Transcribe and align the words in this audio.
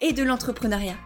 et 0.00 0.12
de 0.12 0.22
l'entrepreneuriat. 0.22 0.96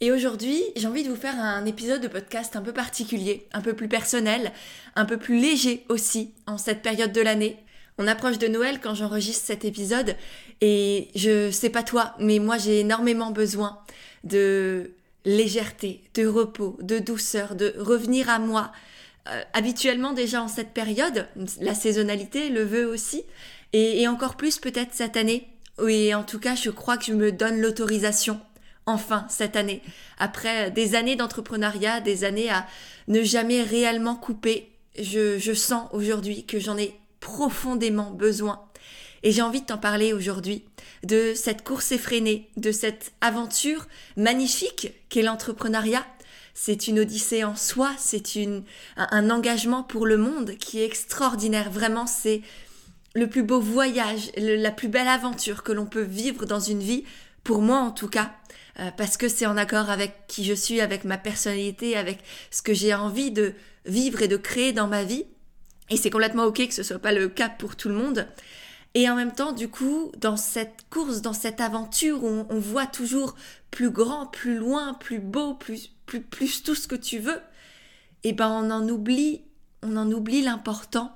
Et 0.00 0.10
aujourd'hui, 0.10 0.60
j'ai 0.74 0.88
envie 0.88 1.04
de 1.04 1.08
vous 1.08 1.16
faire 1.16 1.38
un 1.38 1.64
épisode 1.64 2.00
de 2.00 2.08
podcast 2.08 2.56
un 2.56 2.62
peu 2.62 2.72
particulier, 2.72 3.46
un 3.52 3.60
peu 3.60 3.74
plus 3.74 3.86
personnel, 3.86 4.50
un 4.96 5.04
peu 5.04 5.16
plus 5.16 5.38
léger 5.38 5.84
aussi 5.88 6.32
en 6.48 6.58
cette 6.58 6.82
période 6.82 7.12
de 7.12 7.20
l'année. 7.20 7.56
On 7.98 8.08
approche 8.08 8.38
de 8.38 8.48
Noël 8.48 8.80
quand 8.82 8.94
j'enregistre 8.94 9.44
cet 9.46 9.64
épisode 9.64 10.16
et 10.60 11.08
je 11.14 11.52
sais 11.52 11.70
pas 11.70 11.84
toi, 11.84 12.16
mais 12.18 12.40
moi 12.40 12.58
j'ai 12.58 12.80
énormément 12.80 13.30
besoin 13.30 13.78
de 14.24 14.90
légèreté, 15.24 16.02
de 16.14 16.26
repos, 16.26 16.76
de 16.80 16.98
douceur, 16.98 17.54
de 17.54 17.72
revenir 17.78 18.28
à 18.28 18.40
moi. 18.40 18.72
Euh, 19.28 19.40
habituellement 19.52 20.14
déjà 20.14 20.42
en 20.42 20.48
cette 20.48 20.72
période, 20.72 21.28
la 21.60 21.74
saisonnalité 21.74 22.48
le 22.48 22.64
veut 22.64 22.86
aussi, 22.86 23.22
et, 23.72 24.02
et 24.02 24.08
encore 24.08 24.36
plus 24.36 24.58
peut-être 24.58 24.94
cette 24.94 25.16
année 25.16 25.51
oui, 25.78 26.14
en 26.14 26.22
tout 26.22 26.38
cas, 26.38 26.54
je 26.54 26.70
crois 26.70 26.96
que 26.96 27.04
je 27.04 27.12
me 27.12 27.32
donne 27.32 27.60
l'autorisation, 27.60 28.40
enfin, 28.86 29.26
cette 29.28 29.56
année. 29.56 29.82
Après 30.18 30.70
des 30.70 30.94
années 30.94 31.16
d'entrepreneuriat, 31.16 32.00
des 32.00 32.24
années 32.24 32.50
à 32.50 32.66
ne 33.08 33.22
jamais 33.22 33.62
réellement 33.62 34.14
couper, 34.14 34.70
je, 34.98 35.38
je 35.38 35.52
sens 35.52 35.88
aujourd'hui 35.92 36.44
que 36.44 36.58
j'en 36.58 36.76
ai 36.76 36.94
profondément 37.20 38.10
besoin. 38.10 38.60
Et 39.22 39.32
j'ai 39.32 39.42
envie 39.42 39.60
de 39.60 39.66
t'en 39.66 39.78
parler 39.78 40.12
aujourd'hui, 40.12 40.64
de 41.04 41.32
cette 41.34 41.64
course 41.64 41.92
effrénée, 41.92 42.50
de 42.56 42.72
cette 42.72 43.12
aventure 43.20 43.86
magnifique 44.16 44.92
qu'est 45.08 45.22
l'entrepreneuriat. 45.22 46.04
C'est 46.54 46.86
une 46.86 47.00
odyssée 47.00 47.44
en 47.44 47.56
soi, 47.56 47.92
c'est 47.98 48.22
un 48.96 49.30
engagement 49.30 49.82
pour 49.82 50.04
le 50.04 50.18
monde 50.18 50.56
qui 50.58 50.80
est 50.80 50.84
extraordinaire. 50.84 51.70
Vraiment, 51.70 52.06
c'est 52.06 52.42
le 53.14 53.28
plus 53.28 53.42
beau 53.42 53.60
voyage, 53.60 54.30
la 54.36 54.70
plus 54.70 54.88
belle 54.88 55.08
aventure 55.08 55.62
que 55.62 55.72
l'on 55.72 55.86
peut 55.86 56.02
vivre 56.02 56.46
dans 56.46 56.60
une 56.60 56.80
vie, 56.80 57.04
pour 57.44 57.60
moi 57.60 57.78
en 57.78 57.90
tout 57.90 58.08
cas, 58.08 58.32
euh, 58.80 58.90
parce 58.96 59.16
que 59.16 59.28
c'est 59.28 59.46
en 59.46 59.56
accord 59.56 59.90
avec 59.90 60.26
qui 60.28 60.44
je 60.44 60.54
suis, 60.54 60.80
avec 60.80 61.04
ma 61.04 61.18
personnalité, 61.18 61.96
avec 61.96 62.20
ce 62.50 62.62
que 62.62 62.72
j'ai 62.72 62.94
envie 62.94 63.30
de 63.30 63.54
vivre 63.84 64.22
et 64.22 64.28
de 64.28 64.36
créer 64.36 64.72
dans 64.72 64.86
ma 64.86 65.04
vie. 65.04 65.26
Et 65.90 65.96
c'est 65.96 66.10
complètement 66.10 66.44
ok 66.44 66.68
que 66.68 66.74
ce 66.74 66.82
soit 66.82 66.98
pas 66.98 67.12
le 67.12 67.28
cas 67.28 67.50
pour 67.50 67.76
tout 67.76 67.88
le 67.88 67.94
monde. 67.94 68.26
Et 68.94 69.08
en 69.08 69.16
même 69.16 69.32
temps, 69.32 69.52
du 69.52 69.68
coup, 69.68 70.12
dans 70.18 70.36
cette 70.36 70.86
course, 70.90 71.22
dans 71.22 71.32
cette 71.32 71.60
aventure 71.60 72.24
où 72.24 72.46
on, 72.48 72.58
voit 72.58 72.86
toujours 72.86 73.34
plus 73.70 73.90
grand, 73.90 74.26
plus 74.26 74.56
loin, 74.56 74.94
plus 74.94 75.18
beau, 75.18 75.54
plus, 75.54 75.90
plus, 76.04 76.20
plus 76.20 76.62
tout 76.62 76.74
ce 76.74 76.88
que 76.88 76.94
tu 76.94 77.18
veux, 77.18 77.40
et 78.24 78.28
eh 78.28 78.32
ben 78.34 78.48
on 78.48 78.70
en 78.70 78.88
oublie, 78.88 79.42
on 79.82 79.96
en 79.96 80.10
oublie 80.12 80.42
l'important 80.42 81.12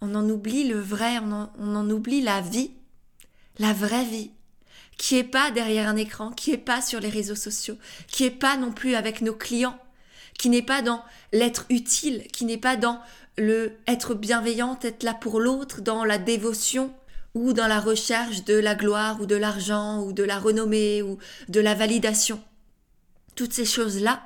on 0.00 0.14
en 0.14 0.28
oublie 0.28 0.68
le 0.68 0.78
vrai, 0.78 1.18
on 1.18 1.32
en, 1.76 1.90
oublie 1.90 2.20
la 2.20 2.40
vie, 2.40 2.72
la 3.58 3.72
vraie 3.72 4.04
vie, 4.04 4.30
qui 4.96 5.16
est 5.16 5.24
pas 5.24 5.50
derrière 5.50 5.88
un 5.88 5.96
écran, 5.96 6.30
qui 6.30 6.52
est 6.52 6.58
pas 6.58 6.82
sur 6.82 7.00
les 7.00 7.08
réseaux 7.08 7.34
sociaux, 7.34 7.78
qui 8.08 8.24
est 8.24 8.30
pas 8.30 8.56
non 8.56 8.72
plus 8.72 8.94
avec 8.94 9.20
nos 9.22 9.34
clients, 9.34 9.78
qui 10.38 10.50
n'est 10.50 10.62
pas 10.62 10.82
dans 10.82 11.02
l'être 11.32 11.66
utile, 11.68 12.26
qui 12.32 12.44
n'est 12.44 12.58
pas 12.58 12.76
dans 12.76 13.00
le 13.36 13.72
être 13.86 14.14
bienveillante, 14.14 14.84
être 14.84 15.02
là 15.02 15.14
pour 15.14 15.40
l'autre, 15.40 15.80
dans 15.80 16.04
la 16.04 16.18
dévotion 16.18 16.92
ou 17.34 17.52
dans 17.52 17.66
la 17.66 17.80
recherche 17.80 18.44
de 18.44 18.54
la 18.54 18.74
gloire 18.74 19.20
ou 19.20 19.26
de 19.26 19.34
l'argent 19.34 20.02
ou 20.02 20.12
de 20.12 20.22
la 20.22 20.38
renommée 20.38 21.02
ou 21.02 21.18
de 21.48 21.60
la 21.60 21.74
validation. 21.74 22.40
Toutes 23.34 23.52
ces 23.52 23.64
choses-là, 23.64 24.22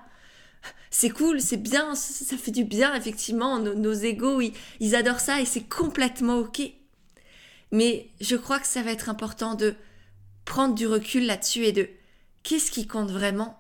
c'est 0.91 1.11
cool, 1.11 1.41
c'est 1.41 1.59
bien, 1.59 1.95
ça 1.95 2.37
fait 2.37 2.51
du 2.51 2.65
bien, 2.65 2.95
effectivement, 2.95 3.59
nos, 3.59 3.75
nos 3.75 3.93
égaux, 3.93 4.41
ils, 4.41 4.95
adorent 4.95 5.21
ça 5.21 5.41
et 5.41 5.45
c'est 5.45 5.69
complètement 5.69 6.39
ok. 6.39 6.63
Mais 7.73 8.09
je 8.21 8.37
crois 8.37 8.59
que 8.59 8.67
ça 8.67 8.83
va 8.83 8.93
être 8.93 9.09
important 9.09 9.55
de 9.55 9.75
prendre 10.45 10.75
du 10.75 10.87
recul 10.87 11.27
là-dessus 11.27 11.65
et 11.65 11.73
de 11.73 11.89
qu'est-ce 12.43 12.71
qui 12.71 12.87
compte 12.87 13.11
vraiment? 13.11 13.59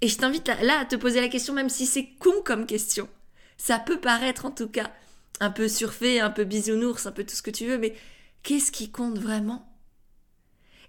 Et 0.00 0.08
je 0.08 0.16
t'invite 0.16 0.48
là 0.62 0.80
à 0.80 0.84
te 0.84 0.96
poser 0.96 1.20
la 1.20 1.28
question, 1.28 1.52
même 1.52 1.68
si 1.68 1.86
c'est 1.86 2.08
con 2.18 2.32
comme 2.44 2.66
question. 2.66 3.08
Ça 3.58 3.78
peut 3.78 4.00
paraître 4.00 4.46
en 4.46 4.50
tout 4.50 4.68
cas 4.68 4.90
un 5.40 5.50
peu 5.50 5.68
surfait, 5.68 6.20
un 6.20 6.30
peu 6.30 6.44
bisounours, 6.44 7.06
un 7.06 7.12
peu 7.12 7.24
tout 7.24 7.34
ce 7.34 7.42
que 7.42 7.50
tu 7.50 7.66
veux, 7.66 7.78
mais 7.78 7.94
qu'est-ce 8.42 8.72
qui 8.72 8.90
compte 8.90 9.18
vraiment? 9.18 9.68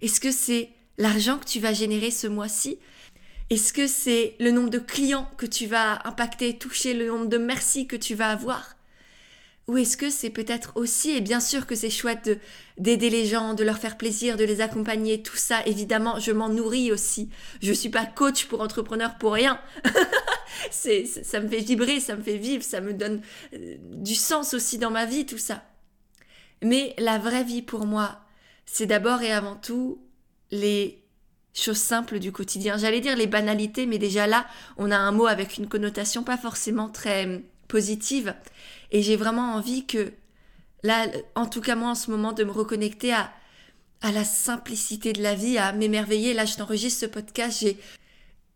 Est-ce 0.00 0.20
que 0.20 0.32
c'est 0.32 0.70
l'argent 0.96 1.38
que 1.38 1.44
tu 1.44 1.60
vas 1.60 1.72
générer 1.72 2.10
ce 2.10 2.26
mois-ci? 2.26 2.78
Est-ce 3.50 3.72
que 3.72 3.86
c'est 3.86 4.36
le 4.40 4.50
nombre 4.50 4.70
de 4.70 4.78
clients 4.78 5.30
que 5.36 5.46
tu 5.46 5.66
vas 5.66 6.06
impacter, 6.06 6.58
toucher, 6.58 6.94
le 6.94 7.06
nombre 7.06 7.26
de 7.26 7.38
merci 7.38 7.86
que 7.86 7.96
tu 7.96 8.14
vas 8.14 8.30
avoir? 8.30 8.76
Ou 9.66 9.78
est-ce 9.78 9.96
que 9.96 10.10
c'est 10.10 10.30
peut-être 10.30 10.72
aussi, 10.74 11.10
et 11.12 11.20
bien 11.22 11.40
sûr 11.40 11.66
que 11.66 11.74
c'est 11.74 11.88
chouette 11.88 12.38
d'aider 12.76 13.08
les 13.08 13.24
gens, 13.24 13.54
de 13.54 13.64
leur 13.64 13.78
faire 13.78 13.96
plaisir, 13.96 14.36
de 14.36 14.44
les 14.44 14.60
accompagner, 14.60 15.22
tout 15.22 15.36
ça, 15.36 15.64
évidemment, 15.64 16.18
je 16.18 16.32
m'en 16.32 16.50
nourris 16.50 16.92
aussi. 16.92 17.30
Je 17.62 17.72
suis 17.72 17.88
pas 17.88 18.04
coach 18.04 18.44
pour 18.44 18.60
entrepreneur 18.60 19.16
pour 19.16 19.32
rien. 19.32 19.58
c'est, 20.70 21.06
ça 21.06 21.40
me 21.40 21.48
fait 21.48 21.60
vibrer, 21.60 22.00
ça 22.00 22.14
me 22.16 22.22
fait 22.22 22.36
vivre, 22.36 22.62
ça 22.62 22.82
me 22.82 22.92
donne 22.92 23.22
euh, 23.54 23.76
du 23.80 24.14
sens 24.14 24.52
aussi 24.52 24.76
dans 24.76 24.90
ma 24.90 25.06
vie, 25.06 25.24
tout 25.24 25.38
ça. 25.38 25.64
Mais 26.62 26.94
la 26.98 27.18
vraie 27.18 27.44
vie 27.44 27.62
pour 27.62 27.86
moi, 27.86 28.20
c'est 28.66 28.86
d'abord 28.86 29.22
et 29.22 29.32
avant 29.32 29.56
tout 29.56 30.02
les 30.50 31.03
choses 31.54 31.78
simples 31.78 32.18
du 32.18 32.32
quotidien. 32.32 32.76
J'allais 32.76 33.00
dire 33.00 33.16
les 33.16 33.26
banalités, 33.26 33.86
mais 33.86 33.98
déjà 33.98 34.26
là, 34.26 34.46
on 34.76 34.90
a 34.90 34.96
un 34.96 35.12
mot 35.12 35.26
avec 35.26 35.56
une 35.56 35.68
connotation 35.68 36.22
pas 36.22 36.36
forcément 36.36 36.88
très 36.88 37.24
hum, 37.24 37.42
positive. 37.68 38.34
Et 38.90 39.02
j'ai 39.02 39.16
vraiment 39.16 39.54
envie 39.54 39.86
que, 39.86 40.12
là, 40.82 41.06
en 41.34 41.46
tout 41.46 41.60
cas 41.60 41.76
moi 41.76 41.90
en 41.90 41.94
ce 41.94 42.10
moment, 42.10 42.32
de 42.32 42.44
me 42.44 42.50
reconnecter 42.50 43.12
à, 43.12 43.32
à 44.02 44.12
la 44.12 44.24
simplicité 44.24 45.12
de 45.12 45.22
la 45.22 45.34
vie, 45.34 45.58
à 45.58 45.72
m'émerveiller. 45.72 46.34
Là, 46.34 46.44
je 46.44 46.56
t'enregistre 46.56 47.00
ce 47.00 47.06
podcast, 47.06 47.64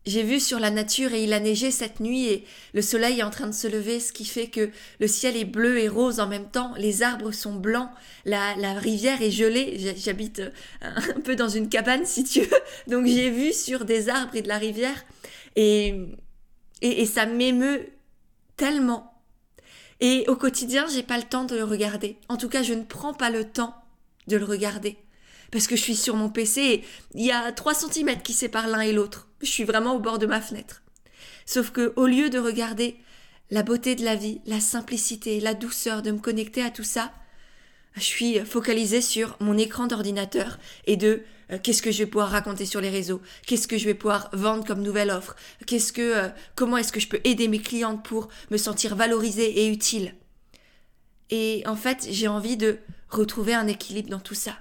j'ai 0.05 0.23
vu 0.23 0.39
sur 0.39 0.59
la 0.59 0.71
nature 0.71 1.13
et 1.13 1.23
il 1.23 1.33
a 1.33 1.39
neigé 1.39 1.71
cette 1.71 1.99
nuit 1.99 2.27
et 2.27 2.45
le 2.73 2.81
soleil 2.81 3.19
est 3.19 3.23
en 3.23 3.29
train 3.29 3.47
de 3.47 3.53
se 3.53 3.67
lever, 3.67 3.99
ce 3.99 4.13
qui 4.13 4.25
fait 4.25 4.47
que 4.47 4.69
le 4.99 5.07
ciel 5.07 5.35
est 5.35 5.45
bleu 5.45 5.77
et 5.79 5.87
rose 5.87 6.19
en 6.19 6.27
même 6.27 6.49
temps, 6.49 6.73
les 6.77 7.03
arbres 7.03 7.31
sont 7.31 7.53
blancs, 7.53 7.89
la, 8.25 8.53
rivière 8.73 9.21
est 9.21 9.31
gelée, 9.31 9.95
j'habite 9.97 10.39
euh, 10.39 10.51
un 10.81 11.19
peu 11.21 11.35
dans 11.35 11.49
une 11.49 11.69
cabane 11.69 12.05
si 12.05 12.23
tu 12.23 12.41
veux, 12.41 12.59
donc 12.87 13.05
j'ai 13.05 13.29
vu 13.29 13.53
sur 13.53 13.85
des 13.85 14.09
arbres 14.09 14.35
et 14.35 14.41
de 14.41 14.47
la 14.47 14.57
rivière 14.57 15.05
et, 15.55 15.95
et, 16.81 17.05
ça 17.05 17.25
m'émeut 17.25 17.89
tellement. 18.55 19.21
Et 19.99 20.23
au 20.27 20.35
quotidien, 20.35 20.85
j'ai 20.87 21.03
pas 21.03 21.17
le 21.17 21.23
temps 21.23 21.43
de 21.43 21.55
le 21.55 21.63
regarder. 21.65 22.17
En 22.29 22.37
tout 22.37 22.47
cas, 22.47 22.63
je 22.63 22.73
ne 22.73 22.83
prends 22.83 23.13
pas 23.13 23.29
le 23.29 23.43
temps 23.43 23.75
de 24.27 24.37
le 24.37 24.45
regarder 24.45 24.97
parce 25.51 25.67
que 25.67 25.75
je 25.75 25.81
suis 25.81 25.95
sur 25.95 26.15
mon 26.15 26.29
PC 26.29 26.61
et 26.61 26.83
il 27.15 27.25
y 27.25 27.31
a 27.31 27.51
3 27.51 27.73
cm 27.73 28.21
qui 28.21 28.33
séparent 28.33 28.67
l'un 28.67 28.81
et 28.81 28.93
l'autre. 28.93 29.28
Je 29.41 29.49
suis 29.49 29.63
vraiment 29.63 29.95
au 29.95 29.99
bord 29.99 30.19
de 30.19 30.25
ma 30.25 30.41
fenêtre. 30.41 30.83
Sauf 31.45 31.71
que 31.71 31.93
au 31.95 32.05
lieu 32.05 32.29
de 32.29 32.39
regarder 32.39 32.97
la 33.51 33.63
beauté 33.63 33.95
de 33.95 34.03
la 34.03 34.15
vie, 34.15 34.41
la 34.45 34.59
simplicité, 34.59 35.39
la 35.39 35.53
douceur, 35.53 36.01
de 36.01 36.11
me 36.11 36.19
connecter 36.19 36.61
à 36.61 36.69
tout 36.69 36.83
ça, 36.83 37.11
je 37.95 38.01
suis 38.01 38.39
focalisée 38.39 39.01
sur 39.01 39.35
mon 39.39 39.57
écran 39.57 39.87
d'ordinateur 39.87 40.59
et 40.85 40.95
de 40.95 41.23
euh, 41.51 41.57
qu'est-ce 41.61 41.81
que 41.81 41.91
je 41.91 41.99
vais 41.99 42.05
pouvoir 42.05 42.29
raconter 42.29 42.65
sur 42.65 42.81
les 42.81 42.89
réseaux, 42.89 43.21
qu'est-ce 43.45 43.67
que 43.67 43.77
je 43.77 43.85
vais 43.85 43.93
pouvoir 43.93 44.29
vendre 44.33 44.65
comme 44.65 44.81
nouvelle 44.81 45.09
offre, 45.09 45.35
qu'est-ce 45.65 45.91
que 45.91 46.01
euh, 46.01 46.29
comment 46.55 46.77
est-ce 46.77 46.91
que 46.91 46.99
je 46.99 47.07
peux 47.07 47.19
aider 47.23 47.47
mes 47.47 47.59
clientes 47.59 48.03
pour 48.03 48.29
me 48.51 48.57
sentir 48.57 48.95
valorisée 48.95 49.61
et 49.61 49.67
utile. 49.67 50.13
Et 51.31 51.63
en 51.65 51.75
fait, 51.75 52.07
j'ai 52.09 52.27
envie 52.27 52.57
de 52.57 52.77
retrouver 53.09 53.53
un 53.53 53.67
équilibre 53.67 54.09
dans 54.09 54.19
tout 54.19 54.35
ça. 54.35 54.57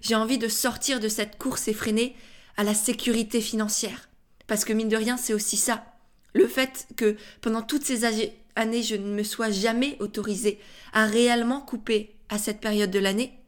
J'ai 0.00 0.14
envie 0.14 0.38
de 0.38 0.48
sortir 0.48 1.00
de 1.00 1.08
cette 1.08 1.38
course 1.38 1.68
effrénée 1.68 2.14
à 2.58 2.64
la 2.64 2.74
sécurité 2.74 3.40
financière. 3.40 4.10
Parce 4.46 4.66
que 4.66 4.74
mine 4.74 4.90
de 4.90 4.96
rien, 4.96 5.16
c'est 5.16 5.32
aussi 5.32 5.56
ça. 5.56 5.86
Le 6.34 6.46
fait 6.46 6.86
que 6.96 7.16
pendant 7.40 7.62
toutes 7.62 7.84
ces 7.84 8.04
années, 8.04 8.82
je 8.82 8.96
ne 8.96 9.14
me 9.14 9.22
sois 9.22 9.50
jamais 9.50 9.96
autorisée 10.00 10.58
à 10.92 11.06
réellement 11.06 11.62
couper 11.62 12.14
à 12.28 12.36
cette 12.36 12.60
période 12.60 12.90
de 12.90 12.98
l'année, 12.98 13.38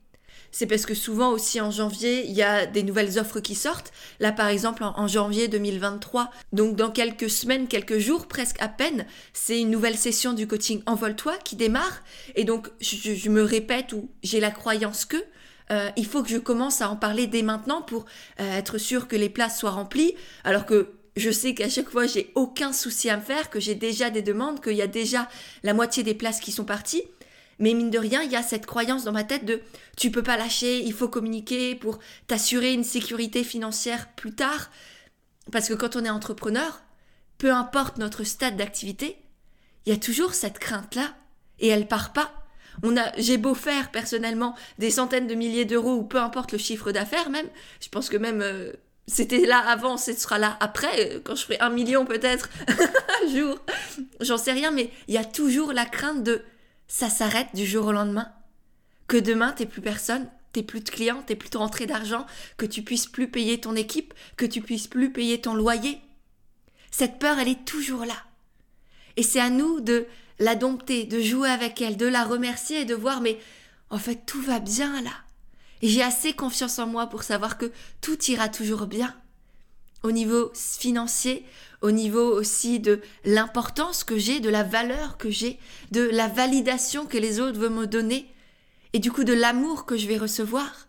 c'est 0.53 0.67
parce 0.67 0.87
que 0.87 0.95
souvent 0.95 1.31
aussi 1.31 1.61
en 1.61 1.71
janvier, 1.71 2.27
il 2.27 2.33
y 2.33 2.43
a 2.43 2.67
des 2.67 2.83
nouvelles 2.83 3.19
offres 3.19 3.41
qui 3.41 3.55
sortent. 3.55 3.93
Là, 4.19 4.33
par 4.33 4.49
exemple, 4.49 4.83
en, 4.83 5.07
janvier 5.07 5.49
2023, 5.49 6.31
donc 6.53 6.77
dans 6.77 6.91
quelques 6.91 7.31
semaines, 7.31 7.69
quelques 7.69 7.99
jours, 7.99 8.27
presque 8.27 8.61
à 8.61 8.69
peine, 8.69 9.07
c'est 9.33 9.61
une 9.61 9.71
nouvelle 9.71 9.97
session 9.97 10.33
du 10.33 10.47
coaching 10.49 10.83
Envole-toi 10.87 11.37
qui 11.45 11.55
démarre. 11.55 12.03
Et 12.35 12.45
donc, 12.45 12.69
je, 12.81 13.15
je 13.15 13.29
me 13.29 13.43
répète 13.43 13.93
ou 13.93 14.11
j'ai 14.23 14.41
la 14.41 14.51
croyance 14.51 15.05
que 15.05 15.23
euh, 15.71 15.91
il 15.97 16.07
faut 16.07 16.23
que 16.23 16.29
je 16.29 16.39
commence 16.39 16.81
à 16.81 16.91
en 16.91 16.97
parler 16.97 17.27
dès 17.27 17.43
maintenant 17.43 17.83
pour 17.83 18.07
euh, 18.41 18.59
être 18.59 18.79
sûr 18.79 19.09
que 19.09 19.17
les 19.17 19.29
places 19.29 19.59
soient 19.59 19.71
remplies, 19.71 20.15
alors 20.45 20.67
que 20.67 20.93
je 21.17 21.31
sais 21.31 21.55
qu'à 21.55 21.69
chaque 21.69 21.91
fois 21.91 22.07
j'ai 22.07 22.33
aucun 22.35 22.73
souci 22.73 23.11
à 23.11 23.17
me 23.17 23.23
faire, 23.23 23.51
que 23.51 23.61
j'ai 23.61 23.75
déjà 23.75 24.11
des 24.11 24.23
demandes, 24.23 24.61
qu'il 24.61 24.75
y 24.75 24.83
a 24.83 24.87
déjà 24.87 25.29
la 25.63 25.75
moitié 25.75 26.03
des 26.03 26.15
places 26.15 26.41
qui 26.41 26.53
sont 26.53 26.65
parties. 26.65 27.05
Mais 27.59 27.75
mine 27.75 27.91
de 27.91 27.99
rien, 27.99 28.23
il 28.23 28.33
y 28.33 28.37
a 28.37 28.43
cette 28.43 28.65
croyance 28.65 29.05
dans 29.05 29.13
ma 29.13 29.23
tête 29.23 29.45
de 29.45 29.61
tu 29.97 30.11
peux 30.11 30.23
pas 30.23 30.39
lâcher, 30.39 30.81
il 30.81 30.95
faut 30.95 31.09
communiquer 31.09 31.75
pour 31.75 31.99
t'assurer 32.27 32.73
une 32.73 32.85
sécurité 32.85 33.45
financière 33.45 34.09
plus 34.15 34.35
tard. 34.35 34.71
Parce 35.53 35.69
que 35.69 35.75
quand 35.75 35.95
on 35.95 36.05
est 36.05 36.11
entrepreneur, 36.11 36.81
peu 37.37 37.53
importe 37.53 37.99
notre 37.99 38.25
stade 38.25 38.57
d'activité, 38.57 39.19
il 39.85 39.93
y 39.93 39.97
a 39.97 39.99
toujours 39.99 40.33
cette 40.33 40.59
crainte-là 40.59 41.15
et 41.59 41.69
elle 41.69 41.87
part 41.87 42.15
pas. 42.15 42.40
On 42.83 42.97
a, 42.97 43.13
j'ai 43.19 43.37
beau 43.37 43.55
faire 43.55 43.91
personnellement 43.91 44.55
des 44.79 44.91
centaines 44.91 45.27
de 45.27 45.35
milliers 45.35 45.65
d'euros 45.65 45.97
ou 45.97 46.03
peu 46.05 46.19
importe 46.19 46.53
le 46.53 46.59
chiffre 46.59 46.93
d'affaires 46.93 47.31
même, 47.31 47.47
je 47.81 47.89
pense 47.89 48.09
que 48.09 48.17
même 48.17 48.41
euh, 48.43 48.73
c'était 49.07 49.45
là 49.47 49.59
avant, 49.59 49.97
ce 49.97 50.13
sera 50.13 50.39
là 50.39 50.57
après, 50.61 51.15
euh, 51.15 51.21
quand 51.23 51.35
je 51.35 51.45
ferai 51.45 51.59
un 51.61 51.71
million 51.71 52.07
peut-être 52.07 52.49
un 52.69 53.35
jour, 53.35 53.59
j'en 54.21 54.39
sais 54.39 54.53
rien, 54.53 54.71
mais 54.71 54.91
il 55.09 55.15
y 55.15 55.19
a 55.19 55.25
toujours 55.25 55.73
la 55.73 55.85
crainte 55.85 56.23
de 56.23 56.43
ça 56.89 57.09
s'arrête 57.09 57.49
du 57.55 57.67
jour 57.67 57.87
au 57.87 57.93
lendemain, 57.93 58.29
que 59.09 59.17
demain 59.17 59.53
t'es 59.53 59.67
plus 59.67 59.81
personne, 59.81 60.29
t'es 60.53 60.63
plus 60.63 60.81
de 60.81 60.91
clients, 60.91 61.23
t'es 61.27 61.37
plus 61.37 61.51
de 61.51 61.59
rentrée 61.59 61.87
d'argent, 61.87 62.27
que 62.57 62.67
tu 62.67 62.83
puisses 62.83 63.07
plus 63.07 63.29
payer 63.29 63.61
ton 63.61 63.77
équipe, 63.77 64.15
que 64.37 64.47
tu 64.47 64.61
puisses 64.61 64.89
plus 64.89 65.13
payer 65.13 65.41
ton 65.41 65.55
loyer. 65.55 66.01
Cette 66.91 67.19
peur, 67.19 67.39
elle 67.39 67.49
est 67.49 67.65
toujours 67.65 68.05
là. 68.05 68.17
Et 69.17 69.23
c'est 69.23 69.41
à 69.41 69.51
nous 69.51 69.81
de 69.81 70.07
la 70.41 70.57
dompter, 70.57 71.05
de 71.05 71.21
jouer 71.21 71.49
avec 71.49 71.81
elle, 71.81 71.97
de 71.97 72.07
la 72.07 72.25
remercier 72.25 72.81
et 72.81 72.85
de 72.85 72.95
voir 72.95 73.21
mais 73.21 73.39
en 73.91 73.99
fait 73.99 74.27
tout 74.27 74.43
va 74.43 74.59
bien 74.59 75.01
là. 75.03 75.13
J'ai 75.83 76.03
assez 76.03 76.33
confiance 76.33 76.79
en 76.79 76.87
moi 76.87 77.07
pour 77.07 77.23
savoir 77.23 77.57
que 77.57 77.71
tout 78.01 78.21
ira 78.25 78.49
toujours 78.49 78.87
bien. 78.87 79.15
Au 80.03 80.13
niveau 80.13 80.51
financier, 80.55 81.45
au 81.83 81.91
niveau 81.91 82.35
aussi 82.39 82.81
de 82.81 83.01
l'importance 83.25 84.03
que 84.03 84.19
j'ai, 84.19 84.41
de 84.41 84.51
la 84.51 84.63
valeur 84.63 85.19
que 85.19 85.31
j'ai, 85.31 85.59
de 85.91 86.03
la 86.03 86.29
validation 86.29 87.07
que 87.07 87.19
les 87.19 87.39
autres 87.41 87.59
veulent 87.59 87.73
me 87.73 87.87
donner, 87.87 88.27
et 88.93 88.99
du 88.99 89.13
coup 89.13 89.25
de 89.25 89.33
l'amour 89.33 89.87
que 89.87 89.97
je 89.97 90.07
vais 90.07 90.19
recevoir. 90.19 90.89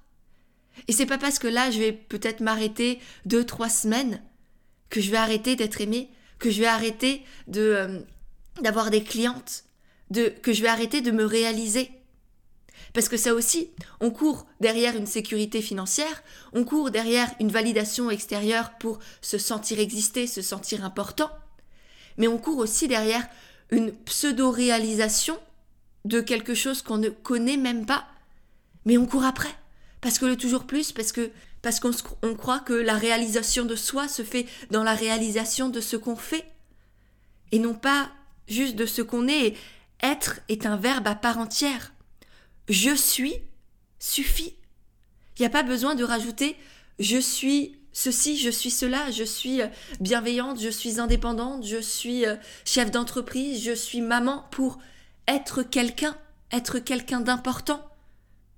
Et 0.87 0.93
c'est 0.93 1.05
pas 1.05 1.17
parce 1.17 1.39
que 1.39 1.47
là 1.47 1.71
je 1.71 1.79
vais 1.79 1.91
peut-être 1.91 2.39
m'arrêter 2.39 2.99
deux, 3.25 3.45
trois 3.45 3.69
semaines 3.69 4.21
que 4.89 5.01
je 5.01 5.11
vais 5.11 5.17
arrêter 5.17 5.55
d'être 5.55 5.81
aimée, 5.81 6.09
que 6.39 6.49
je 6.49 6.61
vais 6.61 6.67
arrêter 6.67 7.23
de 7.47 7.61
euh, 7.61 7.99
d'avoir 8.61 8.89
des 8.89 9.03
clientes, 9.03 9.63
de 10.09 10.29
que 10.29 10.53
je 10.53 10.61
vais 10.61 10.67
arrêter 10.67 11.01
de 11.01 11.11
me 11.11 11.25
réaliser. 11.25 11.91
Parce 12.93 13.07
que 13.07 13.17
ça 13.17 13.33
aussi, 13.33 13.69
on 14.01 14.11
court 14.11 14.45
derrière 14.59 14.97
une 14.97 15.05
sécurité 15.05 15.61
financière, 15.61 16.23
on 16.53 16.65
court 16.65 16.91
derrière 16.91 17.31
une 17.39 17.51
validation 17.51 18.09
extérieure 18.09 18.71
pour 18.79 18.99
se 19.21 19.37
sentir 19.37 19.79
exister, 19.79 20.27
se 20.27 20.41
sentir 20.41 20.83
important, 20.83 21.29
mais 22.17 22.27
on 22.27 22.37
court 22.37 22.57
aussi 22.57 22.87
derrière 22.87 23.25
une 23.69 23.93
pseudo-réalisation 23.93 25.39
de 26.03 26.19
quelque 26.19 26.53
chose 26.53 26.81
qu'on 26.81 26.97
ne 26.97 27.09
connaît 27.09 27.57
même 27.57 27.85
pas, 27.85 28.07
mais 28.85 28.97
on 28.97 29.05
court 29.05 29.23
après. 29.23 29.55
Parce 30.01 30.19
que 30.19 30.25
le 30.25 30.35
toujours 30.35 30.65
plus, 30.65 30.91
parce 30.91 31.11
que 31.11 31.31
parce 31.61 31.79
qu'on 31.79 31.91
on 32.23 32.33
croit 32.33 32.59
que 32.59 32.73
la 32.73 32.95
réalisation 32.95 33.65
de 33.65 33.75
soi 33.75 34.07
se 34.07 34.23
fait 34.23 34.47
dans 34.71 34.83
la 34.83 34.95
réalisation 34.95 35.69
de 35.69 35.79
ce 35.79 35.95
qu'on 35.95 36.15
fait, 36.15 36.45
et 37.51 37.59
non 37.59 37.75
pas 37.75 38.09
juste 38.51 38.75
de 38.75 38.85
ce 38.85 39.01
qu'on 39.01 39.27
est. 39.27 39.55
Être 40.03 40.39
est 40.49 40.65
un 40.65 40.77
verbe 40.77 41.07
à 41.07 41.15
part 41.15 41.37
entière 41.37 41.91
je 42.71 42.95
suis 42.95 43.35
suffit. 43.99 44.55
Il 45.37 45.41
n'y 45.41 45.45
a 45.45 45.49
pas 45.49 45.63
besoin 45.63 45.95
de 45.95 46.03
rajouter 46.03 46.55
je 46.99 47.17
suis 47.17 47.77
ceci, 47.93 48.37
je 48.37 48.49
suis 48.49 48.69
cela, 48.71 49.09
je 49.11 49.23
suis 49.23 49.61
euh, 49.61 49.67
bienveillante, 49.99 50.61
je 50.61 50.69
suis 50.69 50.99
indépendante, 50.99 51.65
je 51.65 51.81
suis 51.81 52.25
euh, 52.25 52.35
chef 52.63 52.91
d'entreprise, 52.91 53.63
je 53.63 53.73
suis 53.73 54.01
maman 54.01 54.45
pour 54.51 54.77
être 55.27 55.63
quelqu'un, 55.63 56.15
être 56.51 56.79
quelqu'un 56.79 57.21
d'important. 57.21 57.83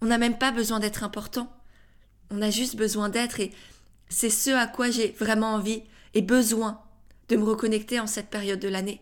On 0.02 0.08
n'a 0.08 0.18
même 0.18 0.38
pas 0.38 0.52
besoin 0.52 0.80
d'être 0.80 1.04
important. 1.04 1.52
On 2.32 2.42
a 2.42 2.50
juste 2.50 2.76
besoin 2.76 3.10
d'être 3.10 3.40
et 3.40 3.52
c'est 4.10 4.30
ce 4.30 4.52
à 4.52 4.68
quoi 4.68 4.92
j'ai 4.92 5.16
vraiment 5.20 5.54
envie 5.54 5.84
et 6.14 6.22
besoin 6.22 6.82
de 7.30 7.38
me 7.38 7.44
reconnecter 7.44 8.00
en 8.00 8.08
cette 8.08 8.30
période 8.30 8.60
de 8.60 8.68
l'année. 8.68 9.02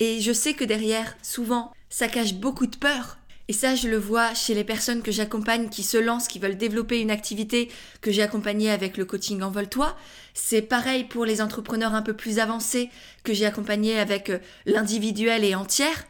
Et 0.00 0.20
je 0.20 0.32
sais 0.32 0.54
que 0.54 0.64
derrière, 0.64 1.16
souvent, 1.22 1.72
ça 1.88 2.08
cache 2.08 2.34
beaucoup 2.34 2.66
de 2.66 2.76
peur, 2.76 3.20
et 3.50 3.52
ça, 3.52 3.74
je 3.74 3.88
le 3.88 3.96
vois 3.96 4.32
chez 4.32 4.54
les 4.54 4.62
personnes 4.62 5.02
que 5.02 5.10
j'accompagne 5.10 5.70
qui 5.70 5.82
se 5.82 5.96
lancent, 5.96 6.28
qui 6.28 6.38
veulent 6.38 6.56
développer 6.56 7.00
une 7.00 7.10
activité 7.10 7.68
que 8.00 8.12
j'ai 8.12 8.22
accompagnée 8.22 8.70
avec 8.70 8.96
le 8.96 9.04
coaching 9.04 9.42
Envole-toi. 9.42 9.96
C'est 10.34 10.62
pareil 10.62 11.02
pour 11.02 11.24
les 11.24 11.42
entrepreneurs 11.42 11.96
un 11.96 12.02
peu 12.02 12.14
plus 12.14 12.38
avancés 12.38 12.90
que 13.24 13.34
j'ai 13.34 13.46
accompagnés 13.46 13.98
avec 13.98 14.30
euh, 14.30 14.38
l'individuel 14.66 15.42
et 15.42 15.56
entière. 15.56 16.04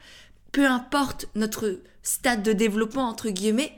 Peu 0.53 0.67
importe 0.67 1.29
notre 1.35 1.81
stade 2.03 2.43
de 2.43 2.53
développement, 2.53 3.09
entre 3.09 3.31
guillemets, 3.31 3.73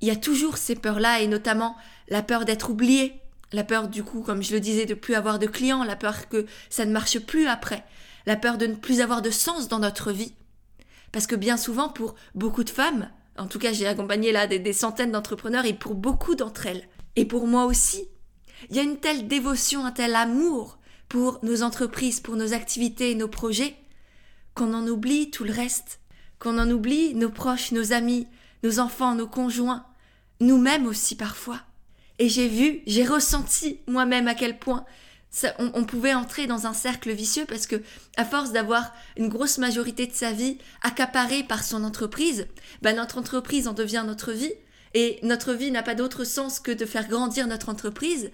il 0.00 0.08
y 0.08 0.10
a 0.10 0.16
toujours 0.16 0.56
ces 0.56 0.74
peurs-là 0.74 1.20
et 1.20 1.26
notamment 1.26 1.76
la 2.08 2.22
peur 2.22 2.46
d'être 2.46 2.70
oublié, 2.70 3.20
la 3.52 3.64
peur 3.64 3.88
du 3.88 4.02
coup, 4.02 4.22
comme 4.22 4.42
je 4.42 4.54
le 4.54 4.60
disais, 4.60 4.86
de 4.86 4.94
plus 4.94 5.14
avoir 5.14 5.38
de 5.38 5.46
clients, 5.46 5.84
la 5.84 5.96
peur 5.96 6.30
que 6.30 6.46
ça 6.70 6.86
ne 6.86 6.92
marche 6.92 7.18
plus 7.18 7.48
après, 7.48 7.84
la 8.28 8.36
peur 8.36 8.58
de 8.58 8.66
ne 8.66 8.74
plus 8.74 9.00
avoir 9.00 9.22
de 9.22 9.30
sens 9.30 9.68
dans 9.68 9.78
notre 9.78 10.12
vie. 10.12 10.34
Parce 11.12 11.26
que 11.26 11.34
bien 11.34 11.56
souvent, 11.56 11.88
pour 11.88 12.14
beaucoup 12.34 12.62
de 12.62 12.68
femmes, 12.68 13.10
en 13.38 13.46
tout 13.46 13.58
cas 13.58 13.72
j'ai 13.72 13.86
accompagné 13.86 14.32
là 14.32 14.46
des, 14.46 14.72
centaines 14.74 15.12
d'entrepreneurs 15.12 15.64
et 15.64 15.72
pour 15.72 15.94
beaucoup 15.94 16.34
d'entre 16.34 16.66
elles, 16.66 16.86
et 17.16 17.24
pour 17.24 17.46
moi 17.46 17.64
aussi, 17.64 18.06
il 18.68 18.76
y 18.76 18.80
a 18.80 18.82
une 18.82 18.98
telle 18.98 19.28
dévotion, 19.28 19.86
un 19.86 19.92
tel 19.92 20.14
amour 20.14 20.78
pour 21.08 21.38
nos 21.42 21.62
entreprises, 21.62 22.20
pour 22.20 22.36
nos 22.36 22.52
activités 22.52 23.14
nos 23.14 23.28
projets, 23.28 23.76
qu'on 24.54 24.74
en 24.74 24.86
oublie 24.86 25.30
tout 25.30 25.44
le 25.44 25.52
reste, 25.52 26.00
qu'on 26.38 26.58
en 26.58 26.70
oublie 26.70 27.14
nos 27.14 27.30
proches, 27.30 27.72
nos 27.72 27.94
amis, 27.94 28.26
nos 28.62 28.78
enfants, 28.78 29.14
nos 29.14 29.26
conjoints, 29.26 29.86
nous-mêmes 30.40 30.86
aussi 30.86 31.16
parfois. 31.16 31.62
Et 32.18 32.28
j'ai 32.28 32.48
vu, 32.48 32.82
j'ai 32.86 33.06
ressenti 33.06 33.80
moi-même 33.86 34.28
à 34.28 34.34
quel 34.34 34.58
point 34.58 34.84
on, 35.58 35.84
pouvait 35.84 36.14
entrer 36.14 36.46
dans 36.46 36.66
un 36.66 36.72
cercle 36.72 37.10
vicieux 37.12 37.44
parce 37.46 37.66
que, 37.66 37.82
à 38.16 38.24
force 38.24 38.52
d'avoir 38.52 38.92
une 39.16 39.28
grosse 39.28 39.58
majorité 39.58 40.06
de 40.06 40.14
sa 40.14 40.32
vie 40.32 40.58
accaparée 40.82 41.42
par 41.42 41.62
son 41.62 41.84
entreprise, 41.84 42.46
ben 42.82 42.96
notre 42.96 43.18
entreprise 43.18 43.68
en 43.68 43.74
devient 43.74 44.04
notre 44.06 44.32
vie 44.32 44.52
et 44.94 45.18
notre 45.22 45.52
vie 45.52 45.70
n'a 45.70 45.82
pas 45.82 45.94
d'autre 45.94 46.24
sens 46.24 46.60
que 46.60 46.72
de 46.72 46.86
faire 46.86 47.08
grandir 47.08 47.46
notre 47.46 47.68
entreprise. 47.68 48.30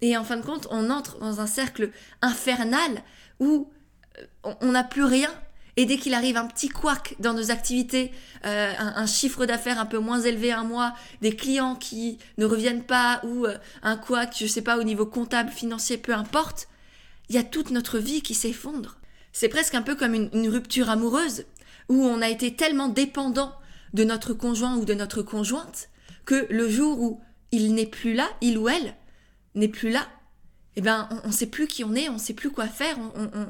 Et 0.00 0.16
en 0.16 0.24
fin 0.24 0.36
de 0.36 0.44
compte, 0.44 0.66
on 0.70 0.90
entre 0.90 1.18
dans 1.18 1.40
un 1.40 1.46
cercle 1.46 1.90
infernal 2.22 3.02
où 3.40 3.70
euh, 4.18 4.54
on 4.60 4.72
n'a 4.72 4.84
plus 4.84 5.04
rien 5.04 5.30
et 5.78 5.86
dès 5.86 5.96
qu'il 5.96 6.12
arrive 6.12 6.36
un 6.36 6.48
petit 6.48 6.68
couac 6.68 7.14
dans 7.20 7.34
nos 7.34 7.52
activités, 7.52 8.10
euh, 8.44 8.72
un, 8.76 9.06
chiffre 9.06 9.46
d'affaires 9.46 9.78
un 9.78 9.86
peu 9.86 10.00
moins 10.00 10.20
élevé 10.20 10.50
un 10.50 10.64
mois, 10.64 10.92
des 11.22 11.36
clients 11.36 11.76
qui 11.76 12.18
ne 12.36 12.46
reviennent 12.46 12.82
pas 12.82 13.20
ou 13.22 13.46
euh, 13.46 13.56
un 13.84 13.96
couac, 13.96 14.34
je 14.40 14.48
sais 14.48 14.62
pas, 14.62 14.76
au 14.76 14.82
niveau 14.82 15.06
comptable, 15.06 15.50
financier, 15.50 15.96
peu 15.96 16.12
importe, 16.12 16.66
il 17.28 17.36
y 17.36 17.38
a 17.38 17.44
toute 17.44 17.70
notre 17.70 18.00
vie 18.00 18.22
qui 18.22 18.34
s'effondre. 18.34 18.98
C'est 19.32 19.48
presque 19.48 19.76
un 19.76 19.82
peu 19.82 19.94
comme 19.94 20.14
une, 20.14 20.48
rupture 20.48 20.90
amoureuse 20.90 21.44
où 21.88 22.04
on 22.04 22.22
a 22.22 22.28
été 22.28 22.56
tellement 22.56 22.88
dépendant 22.88 23.54
de 23.94 24.02
notre 24.02 24.34
conjoint 24.34 24.78
ou 24.78 24.84
de 24.84 24.94
notre 24.94 25.22
conjointe 25.22 25.90
que 26.24 26.48
le 26.50 26.68
jour 26.68 27.00
où 27.00 27.20
il 27.52 27.72
n'est 27.72 27.86
plus 27.86 28.14
là, 28.14 28.28
il 28.40 28.58
ou 28.58 28.68
elle 28.68 28.96
n'est 29.54 29.68
plus 29.68 29.90
là, 29.90 30.08
eh 30.74 30.80
ben 30.80 31.08
on 31.22 31.28
ne 31.28 31.32
sait 31.32 31.46
plus 31.46 31.68
qui 31.68 31.84
on 31.84 31.94
est, 31.94 32.08
on 32.08 32.14
ne 32.14 32.18
sait 32.18 32.34
plus 32.34 32.50
quoi 32.50 32.66
faire, 32.66 32.98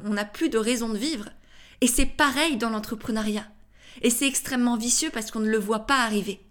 on 0.05 0.13
n'a 0.13 0.25
plus 0.25 0.49
de 0.49 0.59
raison 0.59 0.89
de 0.89 0.97
vivre. 0.97 1.25
Et 1.81 1.87
c'est 1.87 2.05
pareil 2.05 2.57
dans 2.57 2.69
l'entrepreneuriat. 2.69 3.45
Et 4.01 4.09
c'est 4.09 4.27
extrêmement 4.27 4.77
vicieux 4.77 5.09
parce 5.11 5.31
qu'on 5.31 5.39
ne 5.39 5.49
le 5.49 5.57
voit 5.57 5.85
pas 5.85 6.03
arriver. 6.03 6.41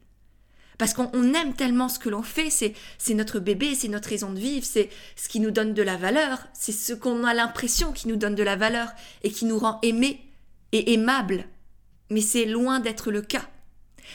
Parce 0.78 0.94
qu'on 0.94 1.34
aime 1.34 1.54
tellement 1.54 1.88
ce 1.88 1.98
que 1.98 2.08
l'on 2.08 2.22
fait, 2.22 2.50
c'est, 2.50 2.74
notre 3.14 3.40
bébé, 3.40 3.74
c'est 3.74 3.88
notre 3.88 4.08
raison 4.08 4.32
de 4.32 4.38
vivre, 4.38 4.64
c'est 4.64 4.90
ce 5.16 5.28
qui 5.28 5.40
nous 5.40 5.50
donne 5.50 5.74
de 5.74 5.82
la 5.82 5.96
valeur, 5.96 6.38
c'est 6.52 6.72
ce 6.72 6.92
qu'on 6.92 7.24
a 7.24 7.34
l'impression 7.34 7.92
qui 7.92 8.06
nous 8.06 8.16
donne 8.16 8.36
de 8.36 8.44
la 8.44 8.54
valeur 8.54 8.92
et 9.24 9.30
qui 9.32 9.44
nous 9.44 9.58
rend 9.58 9.80
aimés 9.82 10.24
et 10.70 10.92
aimables. 10.94 11.46
Mais 12.10 12.20
c'est 12.20 12.44
loin 12.44 12.78
d'être 12.78 13.10
le 13.10 13.22
cas. 13.22 13.48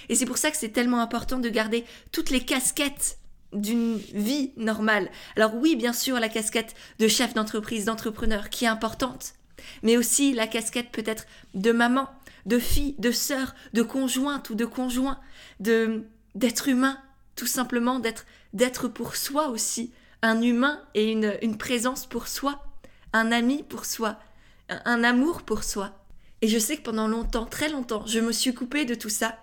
Et 0.08 0.15
c'est 0.15 0.25
pour 0.25 0.38
ça 0.38 0.51
que 0.51 0.58
c'est 0.58 0.70
tellement 0.70 1.01
important 1.01 1.38
de 1.38 1.50
garder 1.50 1.84
toutes 2.13 2.29
les 2.29 2.46
casquettes 2.46 3.17
d'une 3.51 3.98
vie 3.98 4.51
normale. 4.55 5.12
Alors 5.36 5.55
oui, 5.55 5.75
bien 5.75 5.93
sûr, 5.93 6.20
la 6.20 6.29
casquette 6.29 6.75
de 6.98 7.08
chef 7.10 7.34
d'entreprise, 7.34 7.86
d'entrepreneur, 7.86 8.50
qui 8.50 8.65
est 8.65 8.70
importante 8.70 9.34
mais 9.82 9.98
aussi 9.98 10.34
la 10.34 10.48
casquette 10.48 10.91
peut-être 10.91 11.25
de 11.53 11.72
maman, 11.72 12.10
de 12.46 12.60
fille, 12.60 12.96
de 13.00 13.12
sœur, 13.12 13.55
de 13.74 13.82
conjointe 13.82 14.50
ou 14.50 14.55
de 14.55 14.65
conjoint, 14.65 15.20
de 15.60 16.03
d'être 16.36 16.67
humain, 16.67 16.98
tout 17.36 17.46
simplement 17.46 18.00
d'être 18.00 18.25
d'être 18.53 18.88
pour 18.88 19.15
soi 19.15 19.50
aussi, 19.50 19.91
un 20.22 20.41
humain 20.41 20.82
et 20.96 21.12
une, 21.12 21.38
une 21.41 21.58
présence 21.58 22.05
pour 22.05 22.27
soi, 22.27 22.63
un 23.12 23.32
ami 23.32 23.63
pour 23.63 23.86
soi, 23.86 24.20
un, 24.70 25.03
amour 25.03 25.43
pour 25.43 25.63
soi. 25.63 25.91
Et 26.41 26.48
je 26.48 26.58
sais 26.58 26.77
que 26.77 26.84
pendant 26.84 27.08
longtemps, 27.08 27.46
très 27.46 27.70
longtemps, 27.70 28.05
je 28.08 28.20
me 28.20 28.32
suis 28.32 28.53
coupée 28.53 28.86
de 28.86 28.96
tout 28.96 29.10
ça 29.10 29.38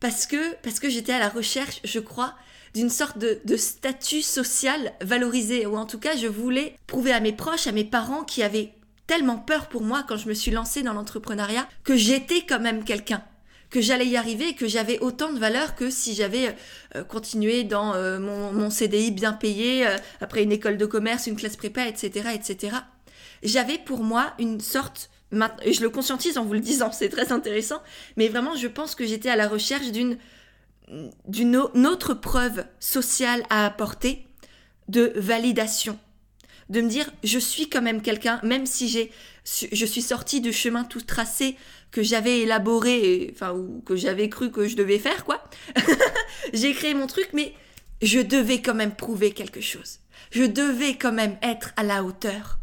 parce 0.00 0.26
que, 0.26 0.54
parce 0.62 0.80
que 0.80 0.88
j'étais 0.88 1.12
à 1.12 1.18
la 1.18 1.28
recherche, 1.28 1.80
je 1.84 2.00
crois, 2.00 2.34
d'une 2.74 2.90
sorte 2.90 3.18
de, 3.18 3.40
de, 3.44 3.56
statut 3.56 4.22
social 4.22 4.94
valorisé, 5.00 5.66
ou 5.66 5.76
en 5.76 5.86
tout 5.86 5.98
cas 5.98 6.16
je 6.16 6.26
voulais 6.26 6.76
prouver 6.86 7.12
à 7.12 7.20
mes 7.20 7.32
proches, 7.32 7.66
à 7.66 7.72
mes 7.72 7.84
parents 7.84 8.24
qui 8.24 8.42
avaient 8.42 8.72
tellement 9.12 9.36
peur 9.36 9.66
pour 9.66 9.82
moi 9.82 10.06
quand 10.08 10.16
je 10.16 10.26
me 10.26 10.32
suis 10.32 10.50
lancée 10.50 10.82
dans 10.82 10.94
l'entrepreneuriat, 10.94 11.68
que 11.84 11.96
j'étais 11.96 12.46
quand 12.48 12.60
même 12.60 12.82
quelqu'un 12.82 13.22
que 13.68 13.82
j'allais 13.82 14.06
y 14.06 14.16
arriver 14.16 14.54
que 14.54 14.66
j'avais 14.66 14.98
autant 15.00 15.34
de 15.34 15.38
valeur 15.38 15.74
que 15.74 15.90
si 15.90 16.14
j'avais 16.14 16.56
euh, 16.96 17.04
continué 17.04 17.62
dans 17.62 17.92
euh, 17.92 18.18
mon, 18.18 18.52
mon, 18.52 18.70
CDI 18.70 19.10
bien 19.10 19.34
payé, 19.34 19.86
euh, 19.86 19.96
après 20.22 20.42
une 20.42 20.50
école 20.50 20.78
de 20.78 20.86
commerce, 20.86 21.26
une 21.26 21.36
classe 21.36 21.56
prépa, 21.56 21.86
etc., 21.86 22.30
etc. 22.32 22.76
J'avais 23.42 23.76
pour 23.76 24.02
moi 24.02 24.32
une 24.38 24.60
sorte, 24.60 25.10
et 25.62 25.74
je 25.74 25.82
le 25.82 25.90
conscientise 25.90 26.38
en 26.38 26.46
vous 26.46 26.54
le 26.54 26.60
disant, 26.60 26.90
c'est 26.98 27.10
très 27.10 27.32
intéressant, 27.32 27.82
mais 28.16 28.28
vraiment 28.28 28.56
je 28.56 28.66
pense 28.66 28.94
que 28.94 29.04
j'étais 29.04 29.28
à 29.28 29.36
la 29.36 29.46
recherche 29.46 29.90
d'une 29.92 31.56
autre 31.86 32.14
preuve 32.14 32.64
sociale 32.80 33.42
à 33.50 33.66
apporter 33.66 34.26
de 34.88 35.12
validation 35.16 35.98
de 36.68 36.80
me 36.80 36.88
dire 36.88 37.10
je 37.24 37.38
suis 37.38 37.68
quand 37.68 37.82
même 37.82 38.02
quelqu'un, 38.02 38.40
même 38.42 38.66
si 38.66 38.88
j'ai 38.88 39.10
je 39.44 39.86
suis 39.86 40.02
sortie 40.02 40.40
du 40.40 40.52
chemin 40.52 40.84
tout 40.84 41.00
tracé 41.00 41.56
que 41.90 42.02
j'avais 42.02 42.40
élaboré, 42.40 43.30
enfin 43.32 43.52
ou 43.52 43.82
que 43.84 43.96
j'avais 43.96 44.28
cru 44.28 44.50
que 44.50 44.68
je 44.68 44.76
devais 44.76 44.98
faire 44.98 45.24
quoi. 45.24 45.42
j'ai 46.52 46.72
créé 46.72 46.94
mon 46.94 47.06
truc, 47.06 47.28
mais 47.32 47.52
je 48.00 48.20
devais 48.20 48.62
quand 48.62 48.74
même 48.74 48.94
prouver 48.94 49.32
quelque 49.32 49.60
chose. 49.60 49.98
Je 50.30 50.44
devais 50.44 50.96
quand 50.96 51.12
même 51.12 51.36
être 51.42 51.72
à 51.76 51.82
la 51.82 52.04
hauteur. 52.04 52.58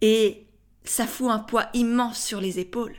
Et 0.00 0.46
ça 0.84 1.06
fout 1.06 1.30
un 1.30 1.38
poids 1.38 1.68
immense 1.74 2.22
sur 2.22 2.40
les 2.40 2.58
épaules. 2.58 2.96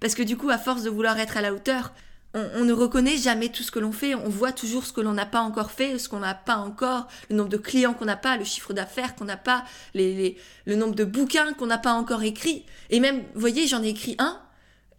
Parce 0.00 0.14
que 0.14 0.22
du 0.22 0.36
coup, 0.36 0.50
à 0.50 0.58
force 0.58 0.82
de 0.82 0.90
vouloir 0.90 1.18
être 1.18 1.36
à 1.36 1.40
la 1.40 1.54
hauteur, 1.54 1.92
on, 2.36 2.64
ne 2.64 2.72
reconnaît 2.72 3.16
jamais 3.16 3.48
tout 3.48 3.62
ce 3.62 3.70
que 3.70 3.78
l'on 3.78 3.92
fait, 3.92 4.14
on 4.14 4.28
voit 4.28 4.52
toujours 4.52 4.84
ce 4.84 4.92
que 4.92 5.00
l'on 5.00 5.12
n'a 5.12 5.24
pas 5.24 5.40
encore 5.40 5.70
fait, 5.70 5.98
ce 5.98 6.08
qu'on 6.08 6.18
n'a 6.18 6.34
pas 6.34 6.56
encore, 6.56 7.08
le 7.30 7.36
nombre 7.36 7.48
de 7.48 7.56
clients 7.56 7.94
qu'on 7.94 8.04
n'a 8.04 8.16
pas, 8.16 8.36
le 8.36 8.44
chiffre 8.44 8.74
d'affaires 8.74 9.14
qu'on 9.14 9.24
n'a 9.24 9.38
pas, 9.38 9.64
les, 9.94 10.36
le 10.66 10.76
nombre 10.76 10.94
de 10.94 11.04
bouquins 11.04 11.54
qu'on 11.54 11.66
n'a 11.66 11.78
pas 11.78 11.92
encore 11.92 12.22
écrits. 12.22 12.66
Et 12.90 13.00
même, 13.00 13.22
vous 13.34 13.40
voyez, 13.40 13.66
j'en 13.66 13.82
ai 13.82 13.88
écrit 13.88 14.16
un, 14.18 14.40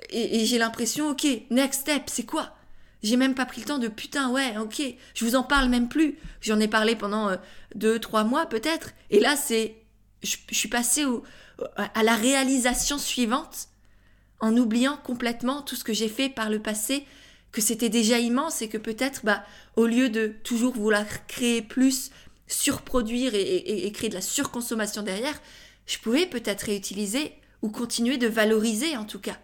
et, 0.10 0.46
j'ai 0.46 0.58
l'impression, 0.58 1.10
ok, 1.10 1.27
next 1.51 1.82
step, 1.82 2.03
c'est 2.08 2.25
quoi? 2.25 2.56
J'ai 3.03 3.17
même 3.17 3.36
pas 3.36 3.46
pris 3.46 3.62
le 3.62 3.67
temps 3.67 3.77
de 3.77 3.88
putain, 3.88 4.32
ouais, 4.32 4.58
ok, 4.58 4.82
je 5.13 5.25
vous 5.25 5.36
en 5.36 5.44
parle 5.44 5.70
même 5.70 5.89
plus. 5.89 6.17
J'en 6.41 6.60
ai 6.60 6.67
parlé 6.67 6.96
pendant 6.96 7.29
euh, 7.29 7.36
deux, 7.75 8.00
trois 8.00 8.24
mois 8.24 8.48
peut-être, 8.48 8.91
et 9.12 9.20
là 9.20 9.36
c'est, 9.36 9.75
je, 10.24 10.38
suis 10.51 10.70
passée 10.70 11.06
au, 11.06 11.24
à 11.75 12.01
la 12.03 12.15
réalisation 12.15 12.98
suivante 12.98 13.67
en 14.39 14.56
oubliant 14.58 14.98
complètement 15.03 15.62
tout 15.62 15.75
ce 15.75 15.84
que 15.84 15.94
j'ai 15.94 16.10
fait 16.10 16.29
par 16.29 16.50
le 16.50 16.60
passé 16.60 17.06
que 17.51 17.61
c'était 17.61 17.89
déjà 17.89 18.19
immense 18.19 18.61
et 18.61 18.69
que 18.69 18.77
peut-être, 18.77 19.21
bah, 19.23 19.43
au 19.75 19.85
lieu 19.85 20.09
de 20.09 20.33
toujours 20.43 20.73
vouloir 20.73 21.05
créer 21.27 21.61
plus, 21.61 22.11
surproduire 22.47 23.33
et, 23.33 23.91
créer 23.93 24.09
de 24.09 24.15
la 24.15 24.21
surconsommation 24.21 25.03
derrière, 25.03 25.39
je 25.85 25.97
pouvais 25.99 26.25
peut-être 26.25 26.63
réutiliser 26.63 27.33
ou 27.61 27.69
continuer 27.69 28.17
de 28.17 28.27
valoriser 28.27 28.95
en 28.97 29.05
tout 29.05 29.19
cas 29.19 29.37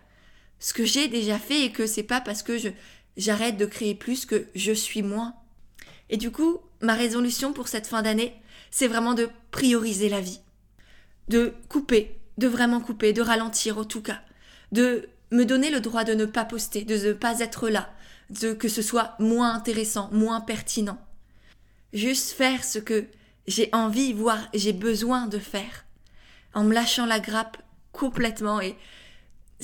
ce 0.60 0.74
que 0.74 0.86
j'ai 0.86 1.07
déjà 1.07 1.39
fait 1.39 1.65
et 1.65 1.72
que 1.72 1.86
c'est 1.88 2.03
pas 2.03 2.22
parce 2.22 2.43
que 2.43 2.57
je 2.57 2.69
j'arrête 3.17 3.57
de 3.57 3.65
créer 3.65 3.95
plus 3.95 4.25
que 4.25 4.48
je 4.55 4.72
suis 4.72 5.01
moins. 5.01 5.36
Et 6.10 6.17
du 6.17 6.31
coup, 6.31 6.60
ma 6.81 6.93
résolution 6.93 7.53
pour 7.53 7.67
cette 7.67 7.88
fin 7.88 8.01
d'année, 8.01 8.33
c'est 8.72 8.88
vraiment 8.88 9.13
de 9.13 9.29
prioriser 9.51 10.10
la 10.10 10.22
vie. 10.22 10.39
De 11.27 11.53
couper, 11.69 12.17
de 12.38 12.48
vraiment 12.48 12.81
couper, 12.81 13.13
de 13.13 13.22
ralentir 13.22 13.77
en 13.77 13.86
tout 13.86 14.01
cas. 14.01 14.22
De 14.72 15.10
me 15.34 15.46
donner 15.46 15.70
le 15.70 15.80
droit 15.80 16.04
de 16.04 16.13
ne 16.13 16.25
pas 16.25 16.46
poster, 16.46 16.86
de 16.86 16.96
ne 16.96 17.13
pas 17.13 17.40
être 17.40 17.70
là, 17.70 17.90
de 18.30 18.54
que 18.54 18.68
ce 18.68 18.82
soit 18.82 19.16
moins 19.20 19.54
intéressant, 19.54 20.10
moins 20.12 20.42
pertinent. 20.42 21.00
Juste 21.92 22.32
faire 22.32 22.63
ce 22.63 22.80
que 22.80 23.06
j'ai 23.48 23.70
envie, 23.74 24.13
voire 24.13 24.48
j'ai 24.54 24.74
besoin 24.74 25.28
de 25.28 25.40
faire, 25.40 25.86
en 26.54 26.63
me 26.63 26.74
lâchant 26.74 27.06
la 27.06 27.20
grappe 27.20 27.58
complètement 27.92 28.62
et 28.62 28.75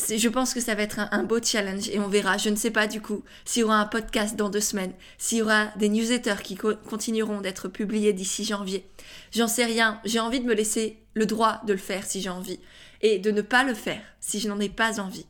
je 0.07 0.29
pense 0.29 0.53
que 0.53 0.61
ça 0.61 0.75
va 0.75 0.83
être 0.83 0.99
un, 0.99 1.23
beau 1.23 1.41
challenge 1.41 1.89
et 1.89 1.99
on 1.99 2.07
verra. 2.07 2.37
Je 2.37 2.49
ne 2.49 2.55
sais 2.55 2.71
pas 2.71 2.87
du 2.87 3.01
coup 3.01 3.23
s'il 3.45 3.61
y 3.61 3.63
aura 3.63 3.79
un 3.79 3.85
podcast 3.85 4.35
dans 4.35 4.49
deux 4.49 4.61
semaines, 4.61 4.93
s'il 5.17 5.39
y 5.39 5.41
aura 5.41 5.67
des 5.77 5.89
newsletters 5.89 6.41
qui 6.43 6.55
continueront 6.55 7.41
d'être 7.41 7.67
publiés 7.67 8.13
d'ici 8.13 8.45
janvier. 8.45 8.87
J'en 9.31 9.47
sais 9.47 9.65
rien. 9.65 9.99
J'ai 10.05 10.19
envie 10.19 10.39
de 10.39 10.45
me 10.45 10.53
laisser 10.53 11.03
le 11.13 11.25
droit 11.25 11.61
de 11.65 11.73
le 11.73 11.79
faire 11.79 12.05
si 12.05 12.21
j'ai 12.21 12.29
envie 12.29 12.59
et 13.01 13.19
de 13.19 13.31
ne 13.31 13.41
pas 13.41 13.63
le 13.63 13.73
faire 13.73 14.01
si 14.19 14.39
je 14.39 14.47
n'en 14.47 14.59
ai 14.59 14.69
pas 14.69 14.99
envie. 14.99 15.25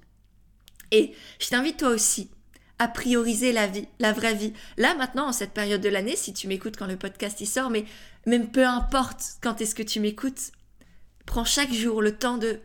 Et 0.91 1.13
je 1.39 1.49
t'invite 1.49 1.77
toi 1.77 1.89
aussi 1.89 2.29
à 2.79 2.87
prioriser 2.87 3.51
la 3.51 3.67
vie, 3.67 3.87
la 3.99 4.13
vraie 4.13 4.33
vie. 4.33 4.53
Là 4.77 4.95
maintenant, 4.95 5.27
en 5.27 5.33
cette 5.33 5.51
période 5.51 5.81
de 5.81 5.89
l'année, 5.89 6.15
si 6.15 6.33
tu 6.33 6.47
m'écoutes 6.47 6.77
quand 6.77 6.87
le 6.87 6.97
podcast 6.97 7.39
y 7.41 7.45
sort, 7.45 7.69
mais 7.69 7.85
même 8.25 8.49
peu 8.49 8.65
importe 8.65 9.37
quand 9.41 9.59
est-ce 9.61 9.75
que 9.75 9.83
tu 9.83 9.99
m'écoutes, 9.99 10.51
prends 11.25 11.45
chaque 11.45 11.73
jour 11.73 12.01
le 12.01 12.15
temps 12.15 12.37
de 12.37 12.59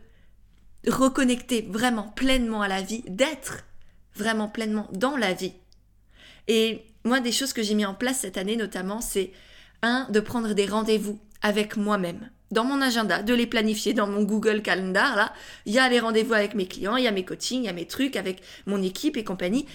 reconnecter 0.87 1.67
vraiment 1.69 2.09
pleinement 2.09 2.61
à 2.61 2.67
la 2.67 2.81
vie, 2.81 3.03
d'être 3.07 3.65
vraiment 4.15 4.47
pleinement 4.47 4.87
dans 4.93 5.17
la 5.17 5.33
vie. 5.33 5.53
Et 6.47 6.85
moi, 7.03 7.19
des 7.19 7.31
choses 7.31 7.53
que 7.53 7.63
j'ai 7.63 7.75
mis 7.75 7.85
en 7.85 7.93
place 7.93 8.19
cette 8.19 8.37
année 8.37 8.55
notamment, 8.55 9.01
c'est 9.01 9.33
un, 9.81 10.07
de 10.09 10.19
prendre 10.19 10.53
des 10.53 10.65
rendez-vous 10.65 11.19
avec 11.41 11.75
moi-même 11.75 12.29
dans 12.51 12.63
mon 12.63 12.81
agenda, 12.81 13.23
de 13.23 13.33
les 13.33 13.47
planifier 13.47 13.93
dans 13.93 14.07
mon 14.07 14.23
Google 14.23 14.61
Calendar. 14.61 15.15
Là, 15.15 15.33
il 15.65 15.73
y 15.73 15.79
a 15.79 15.89
les 15.89 15.99
rendez-vous 15.99 16.33
avec 16.33 16.53
mes 16.53 16.67
clients, 16.67 16.95
il 16.95 17.03
y 17.03 17.07
a 17.07 17.11
mes 17.11 17.25
coachings, 17.25 17.63
il 17.63 17.65
y 17.65 17.69
a 17.69 17.73
mes 17.73 17.87
trucs 17.87 18.15
avec 18.15 18.41
mon 18.65 18.81
équipe 18.81 19.17
et 19.17 19.23
compagnie. 19.23 19.65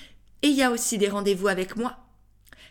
Et 0.43 0.49
il 0.49 0.57
y 0.57 0.63
a 0.63 0.71
aussi 0.71 0.97
des 0.97 1.09
rendez-vous 1.09 1.49
avec 1.49 1.77
moi, 1.77 1.99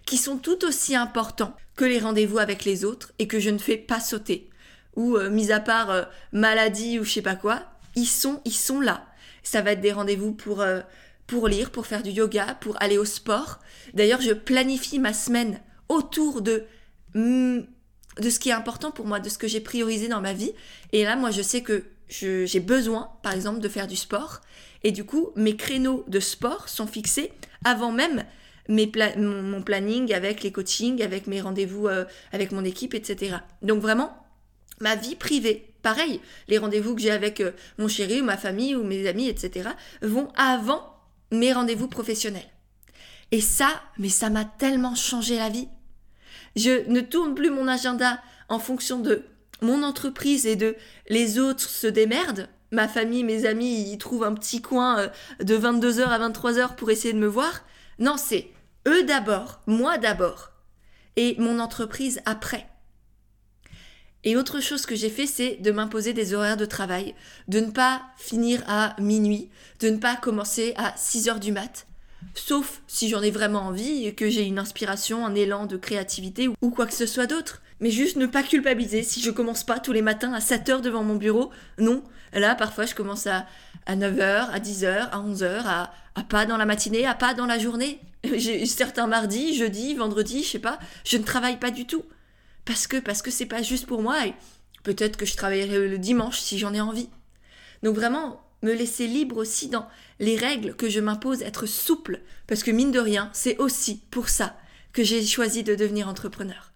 qui 0.05 0.17
sont 0.17 0.37
tout 0.37 0.65
aussi 0.65 0.95
importants 0.95 1.55
que 1.75 1.85
les 1.85 1.99
rendez-vous 1.99 2.39
avec 2.39 2.65
les 2.65 2.83
autres 2.83 3.13
et 3.19 3.27
que 3.27 3.39
je 3.39 3.49
ne 3.49 3.57
fais 3.57 3.77
pas 3.77 3.99
sauter. 3.99 4.49
Ou, 4.95 5.17
euh, 5.17 5.29
mis 5.29 5.51
à 5.51 5.59
part 5.59 5.91
euh, 5.91 6.03
maladie 6.31 6.99
ou 6.99 7.03
je 7.03 7.11
sais 7.11 7.21
pas 7.21 7.35
quoi, 7.35 7.63
ils 7.95 8.07
sont, 8.07 8.41
ils 8.43 8.51
sont 8.51 8.81
là. 8.81 9.05
Ça 9.43 9.61
va 9.61 9.71
être 9.71 9.81
des 9.81 9.91
rendez-vous 9.91 10.33
pour, 10.33 10.61
euh, 10.61 10.81
pour 11.27 11.47
lire, 11.47 11.71
pour 11.71 11.85
faire 11.85 12.03
du 12.03 12.09
yoga, 12.09 12.55
pour 12.59 12.81
aller 12.81 12.97
au 12.97 13.05
sport. 13.05 13.59
D'ailleurs, 13.93 14.21
je 14.21 14.33
planifie 14.33 14.99
ma 14.99 15.13
semaine 15.13 15.61
autour 15.87 16.41
de 16.41 16.65
hmm, 17.13 17.61
de 18.19 18.29
ce 18.29 18.39
qui 18.39 18.49
est 18.49 18.53
important 18.53 18.91
pour 18.91 19.05
moi, 19.05 19.19
de 19.19 19.29
ce 19.29 19.37
que 19.37 19.47
j'ai 19.47 19.61
priorisé 19.61 20.07
dans 20.07 20.21
ma 20.21 20.33
vie. 20.33 20.51
Et 20.91 21.03
là, 21.03 21.15
moi, 21.15 21.31
je 21.31 21.41
sais 21.41 21.61
que 21.61 21.85
j'ai 22.09 22.59
besoin, 22.59 23.11
par 23.23 23.33
exemple, 23.33 23.59
de 23.59 23.69
faire 23.69 23.87
du 23.87 23.95
sport. 23.95 24.41
Et 24.83 24.91
du 24.91 25.03
coup, 25.03 25.29
mes 25.35 25.55
créneaux 25.55 26.03
de 26.07 26.19
sport 26.19 26.69
sont 26.69 26.87
fixés 26.87 27.31
avant 27.63 27.91
même 27.91 28.23
mon, 28.69 29.61
planning 29.61 30.13
avec 30.13 30.43
les 30.43 30.51
coachings, 30.51 31.01
avec 31.01 31.27
mes 31.27 31.41
rendez-vous 31.41 31.87
euh, 31.87 32.05
avec 32.31 32.51
mon 32.51 32.63
équipe, 32.63 32.93
etc. 32.93 33.37
Donc 33.61 33.81
vraiment, 33.81 34.15
ma 34.79 34.95
vie 34.95 35.15
privée, 35.15 35.73
pareil, 35.81 36.21
les 36.47 36.57
rendez-vous 36.57 36.95
que 36.95 37.01
j'ai 37.01 37.11
avec 37.11 37.41
euh, 37.41 37.51
mon 37.77 37.87
chéri 37.87 38.21
ou 38.21 38.25
ma 38.25 38.37
famille 38.37 38.75
ou 38.75 38.83
mes 38.83 39.07
amis, 39.07 39.27
etc., 39.27 39.69
vont 40.01 40.29
avant 40.35 40.95
mes 41.31 41.51
rendez-vous 41.51 41.87
professionnels. 41.87 42.49
Et 43.31 43.41
ça, 43.41 43.69
mais 43.97 44.09
ça 44.09 44.29
m'a 44.29 44.45
tellement 44.45 44.95
changé 44.95 45.35
la 45.35 45.49
vie. 45.49 45.67
Je 46.55 46.87
ne 46.89 47.01
tourne 47.01 47.35
plus 47.35 47.49
mon 47.49 47.67
agenda 47.67 48.19
en 48.47 48.59
fonction 48.59 48.99
de 48.99 49.23
mon 49.61 49.83
entreprise 49.83 50.45
et 50.45 50.55
de 50.55 50.75
les 51.09 51.39
autres 51.39 51.67
se 51.69 51.87
démerdent. 51.87 52.49
Ma 52.71 52.87
famille, 52.87 53.23
mes 53.23 53.45
amis, 53.45 53.89
ils 53.91 53.97
trouvent 53.97 54.23
un 54.23 54.33
petit 54.33 54.61
coin 54.61 54.99
euh, 54.99 55.07
de 55.43 55.57
22h 55.57 56.03
à 56.03 56.29
23h 56.29 56.75
pour 56.75 56.91
essayer 56.91 57.13
de 57.13 57.19
me 57.19 57.27
voir. 57.27 57.63
Non, 57.97 58.15
c'est 58.17 58.51
eux 58.87 59.03
d'abord, 59.03 59.61
moi 59.67 59.97
d'abord, 59.97 60.51
et 61.15 61.35
mon 61.39 61.59
entreprise 61.59 62.21
après. 62.25 62.67
Et 64.23 64.35
autre 64.35 64.59
chose 64.59 64.85
que 64.85 64.95
j'ai 64.95 65.09
fait, 65.09 65.27
c'est 65.27 65.55
de 65.57 65.71
m'imposer 65.71 66.13
des 66.13 66.33
horaires 66.33 66.57
de 66.57 66.65
travail, 66.65 67.15
de 67.47 67.59
ne 67.59 67.71
pas 67.71 68.01
finir 68.17 68.61
à 68.67 68.95
minuit, 68.99 69.49
de 69.79 69.89
ne 69.89 69.97
pas 69.97 70.15
commencer 70.15 70.73
à 70.77 70.93
6 70.97 71.29
heures 71.29 71.39
du 71.39 71.51
mat, 71.51 71.87
sauf 72.33 72.81
si 72.87 73.09
j'en 73.09 73.21
ai 73.21 73.31
vraiment 73.31 73.61
envie 73.61 74.05
et 74.05 74.13
que 74.13 74.29
j'ai 74.29 74.43
une 74.43 74.59
inspiration, 74.59 75.25
un 75.25 75.35
élan 75.35 75.65
de 75.65 75.77
créativité 75.77 76.47
ou 76.47 76.69
quoi 76.69 76.85
que 76.85 76.93
ce 76.93 77.05
soit 77.05 77.27
d'autre. 77.27 77.61
Mais 77.79 77.91
juste 77.91 78.17
ne 78.17 78.25
pas 78.25 78.43
culpabiliser 78.43 79.03
si 79.03 79.21
je 79.21 79.31
commence 79.31 79.63
pas 79.63 79.79
tous 79.79 79.93
les 79.93 80.01
matins 80.01 80.33
à 80.33 80.41
7 80.41 80.69
heures 80.69 80.81
devant 80.81 81.03
mon 81.03 81.15
bureau. 81.15 81.49
Non, 81.77 82.03
là 82.33 82.55
parfois 82.55 82.85
je 82.85 82.95
commence 82.95 83.27
à, 83.27 83.45
à 83.85 83.95
9 83.95 84.19
heures, 84.19 84.49
à 84.53 84.59
10 84.59 84.83
heures, 84.83 85.09
à 85.13 85.21
11 85.21 85.43
heures, 85.43 85.67
à, 85.67 85.93
à 86.15 86.23
pas 86.23 86.45
dans 86.45 86.57
la 86.57 86.65
matinée, 86.65 87.05
à 87.05 87.13
pas 87.13 87.33
dans 87.33 87.45
la 87.45 87.57
journée. 87.57 87.99
J'ai 88.35 88.65
certains 88.65 89.07
mardis, 89.07 89.55
jeudi, 89.55 89.95
vendredi, 89.95 90.43
je 90.43 90.49
sais 90.49 90.59
pas, 90.59 90.79
je 91.05 91.17
ne 91.17 91.23
travaille 91.23 91.57
pas 91.57 91.71
du 91.71 91.85
tout. 91.85 92.03
Parce 92.65 92.85
que 92.85 92.97
parce 92.97 93.21
que 93.21 93.31
c'est 93.31 93.45
pas 93.45 93.63
juste 93.63 93.85
pour 93.85 94.01
moi 94.01 94.27
et 94.27 94.33
peut-être 94.83 95.17
que 95.17 95.25
je 95.25 95.35
travaillerai 95.35 95.87
le 95.87 95.97
dimanche 95.97 96.39
si 96.39 96.59
j'en 96.59 96.73
ai 96.73 96.81
envie. 96.81 97.09
Donc 97.81 97.95
vraiment, 97.95 98.41
me 98.61 98.73
laisser 98.73 99.07
libre 99.07 99.37
aussi 99.37 99.69
dans 99.69 99.87
les 100.19 100.35
règles 100.35 100.75
que 100.75 100.89
je 100.89 100.99
m'impose, 100.99 101.41
être 101.41 101.65
souple, 101.65 102.21
parce 102.47 102.63
que 102.63 102.71
mine 102.71 102.91
de 102.91 102.99
rien, 102.99 103.29
c'est 103.33 103.57
aussi 103.57 104.01
pour 104.11 104.29
ça 104.29 104.57
que 104.93 105.03
j'ai 105.03 105.25
choisi 105.25 105.63
de 105.63 105.75
devenir 105.75 106.07
entrepreneur. 106.07 106.71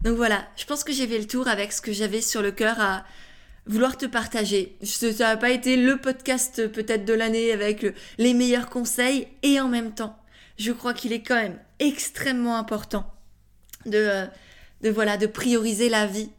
Donc 0.00 0.16
voilà, 0.16 0.46
je 0.56 0.64
pense 0.64 0.84
que 0.84 0.92
j'ai 0.92 1.06
fait 1.06 1.18
le 1.18 1.26
tour 1.26 1.48
avec 1.48 1.72
ce 1.72 1.80
que 1.80 1.92
j'avais 1.92 2.20
sur 2.20 2.42
le 2.42 2.52
cœur 2.52 2.80
à 2.80 3.04
vouloir 3.66 3.96
te 3.96 4.06
partager. 4.06 4.76
Ça 4.82 5.10
n'a 5.10 5.36
pas 5.36 5.50
été 5.50 5.76
le 5.76 5.96
podcast 5.96 6.68
peut-être 6.68 7.04
de 7.04 7.14
l'année 7.14 7.52
avec 7.52 7.86
les 8.18 8.34
meilleurs 8.34 8.68
conseils 8.68 9.28
et 9.42 9.60
en 9.60 9.68
même 9.68 9.94
temps, 9.94 10.18
je 10.58 10.72
crois 10.72 10.94
qu'il 10.94 11.12
est 11.12 11.22
quand 11.22 11.36
même 11.36 11.58
extrêmement 11.78 12.56
important 12.56 13.10
de, 13.86 13.98
euh, 13.98 14.26
de, 14.82 14.90
voilà, 14.90 15.16
de 15.16 15.26
prioriser 15.26 15.88
la 15.88 16.06
vie, 16.06 16.30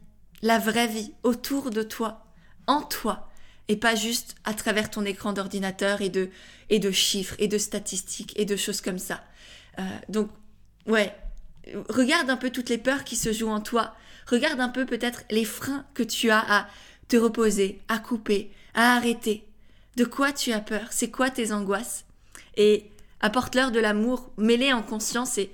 la 0.42 0.58
vraie 0.58 0.86
vie 0.86 1.12
autour 1.22 1.70
de 1.70 1.82
toi, 1.82 2.24
en 2.66 2.82
toi, 2.82 3.28
et 3.68 3.76
pas 3.76 3.94
juste 3.94 4.36
à 4.44 4.54
travers 4.54 4.90
ton 4.90 5.04
écran 5.04 5.32
d'ordinateur 5.32 6.00
et 6.00 6.08
de, 6.08 6.30
et 6.70 6.78
de 6.78 6.90
chiffres 6.90 7.34
et 7.38 7.48
de 7.48 7.58
statistiques 7.58 8.32
et 8.38 8.44
de 8.44 8.56
choses 8.56 8.80
comme 8.80 8.98
ça. 8.98 9.24
Euh, 9.78 9.82
donc, 10.08 10.30
ouais, 10.86 11.14
regarde 11.88 12.30
un 12.30 12.36
peu 12.36 12.50
toutes 12.50 12.68
les 12.68 12.78
peurs 12.78 13.04
qui 13.04 13.16
se 13.16 13.32
jouent 13.32 13.50
en 13.50 13.60
toi. 13.60 13.94
Regarde 14.26 14.60
un 14.60 14.68
peu 14.68 14.86
peut-être 14.86 15.24
les 15.30 15.44
freins 15.44 15.84
que 15.94 16.02
tu 16.02 16.30
as 16.30 16.44
à 16.48 16.68
te 17.08 17.16
reposer, 17.16 17.80
à 17.88 17.98
couper, 17.98 18.50
à 18.74 18.96
arrêter. 18.96 19.44
De 19.96 20.04
quoi 20.04 20.32
tu 20.32 20.52
as 20.52 20.60
peur? 20.60 20.88
C'est 20.90 21.10
quoi 21.10 21.30
tes 21.30 21.52
angoisses? 21.52 22.04
Et 22.56 22.90
apporte-leur 23.20 23.70
de 23.70 23.80
l'amour, 23.80 24.30
mets-les 24.36 24.72
en 24.72 24.82
conscience 24.82 25.38
et 25.38 25.50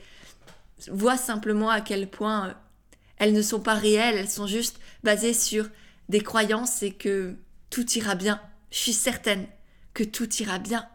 vois 0.90 1.16
simplement 1.16 1.70
à 1.70 1.80
quel 1.80 2.08
point 2.08 2.48
euh, 2.48 2.52
elles 3.18 3.32
ne 3.32 3.42
sont 3.42 3.60
pas 3.60 3.74
réelles, 3.74 4.16
elles 4.16 4.30
sont 4.30 4.46
juste 4.46 4.80
basées 5.04 5.34
sur 5.34 5.68
des 6.08 6.20
croyances 6.20 6.82
et 6.82 6.92
que 6.92 7.36
tout 7.72 7.90
ira 7.94 8.14
bien. 8.14 8.40
Je 8.70 8.78
suis 8.78 8.92
certaine 8.92 9.46
que 9.94 10.04
tout 10.04 10.32
ira 10.36 10.60
bien. 10.60 10.86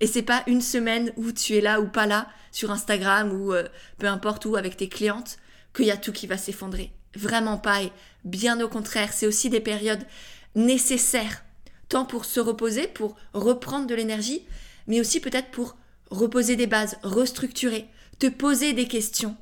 Et 0.00 0.06
c'est 0.06 0.22
pas 0.22 0.44
une 0.46 0.60
semaine 0.60 1.10
où 1.16 1.32
tu 1.32 1.56
es 1.56 1.60
là 1.60 1.80
ou 1.80 1.88
pas 1.88 2.06
là 2.06 2.28
sur 2.52 2.70
Instagram 2.70 3.32
ou 3.32 3.54
euh, 3.54 3.66
peu 3.98 4.06
importe 4.06 4.44
où 4.44 4.54
avec 4.54 4.76
tes 4.76 4.88
clientes 4.88 5.38
qu'il 5.74 5.86
y 5.86 5.90
a 5.90 5.96
tout 5.96 6.12
qui 6.12 6.26
va 6.26 6.36
s'effondrer. 6.36 6.92
Vraiment 7.14 7.56
pas. 7.56 7.82
Et 7.82 7.92
bien 8.24 8.60
au 8.60 8.68
contraire, 8.68 9.12
c'est 9.14 9.26
aussi 9.26 9.48
des 9.48 9.60
périodes 9.60 10.06
nécessaires, 10.54 11.42
tant 11.88 12.04
pour 12.04 12.26
se 12.26 12.38
reposer, 12.38 12.86
pour 12.86 13.16
reprendre 13.32 13.86
de 13.86 13.94
l'énergie, 13.94 14.42
mais 14.86 15.00
aussi 15.00 15.20
peut-être 15.20 15.50
pour 15.50 15.76
reposer 16.10 16.56
des 16.56 16.66
bases, 16.66 16.98
restructurer, 17.02 17.88
te 18.18 18.26
poser 18.26 18.74
des 18.74 18.88
questions. 18.88 19.36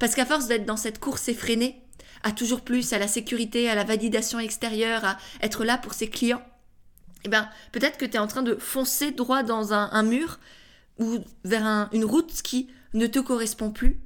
Parce 0.00 0.16
qu'à 0.16 0.26
force 0.26 0.48
d'être 0.48 0.66
dans 0.66 0.76
cette 0.76 0.98
course 0.98 1.28
effrénée, 1.28 1.80
à 2.22 2.32
toujours 2.32 2.62
plus, 2.62 2.92
à 2.92 2.98
la 2.98 3.08
sécurité, 3.08 3.68
à 3.68 3.74
la 3.74 3.84
validation 3.84 4.38
extérieure, 4.38 5.04
à 5.04 5.18
être 5.42 5.64
là 5.64 5.78
pour 5.78 5.94
ses 5.94 6.08
clients, 6.08 6.42
eh 7.24 7.28
bien, 7.28 7.50
peut-être 7.72 7.98
que 7.98 8.04
tu 8.04 8.14
es 8.14 8.18
en 8.18 8.26
train 8.26 8.42
de 8.42 8.56
foncer 8.56 9.10
droit 9.10 9.42
dans 9.42 9.72
un, 9.72 10.02
mur 10.02 10.38
ou 10.98 11.18
vers 11.44 11.88
une 11.92 12.04
route 12.04 12.42
qui 12.42 12.68
ne 12.94 13.06
te 13.06 13.18
correspond 13.18 13.70
plus. 13.70 14.00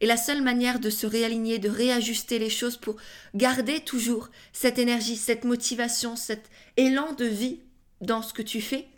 Et 0.00 0.06
la 0.06 0.16
seule 0.16 0.42
manière 0.42 0.80
de 0.80 0.88
se 0.88 1.06
réaligner, 1.06 1.58
de 1.58 1.68
réajuster 1.68 2.38
les 2.38 2.48
choses 2.48 2.76
pour 2.76 2.96
garder 3.34 3.80
toujours 3.80 4.30
cette 4.52 4.78
énergie, 4.78 5.16
cette 5.16 5.44
motivation, 5.44 6.16
cet 6.16 6.48
élan 6.76 7.12
de 7.12 7.26
vie 7.26 7.60
dans 8.00 8.22
ce 8.22 8.32
que 8.32 8.42
tu 8.42 8.62
fais, 8.62 8.88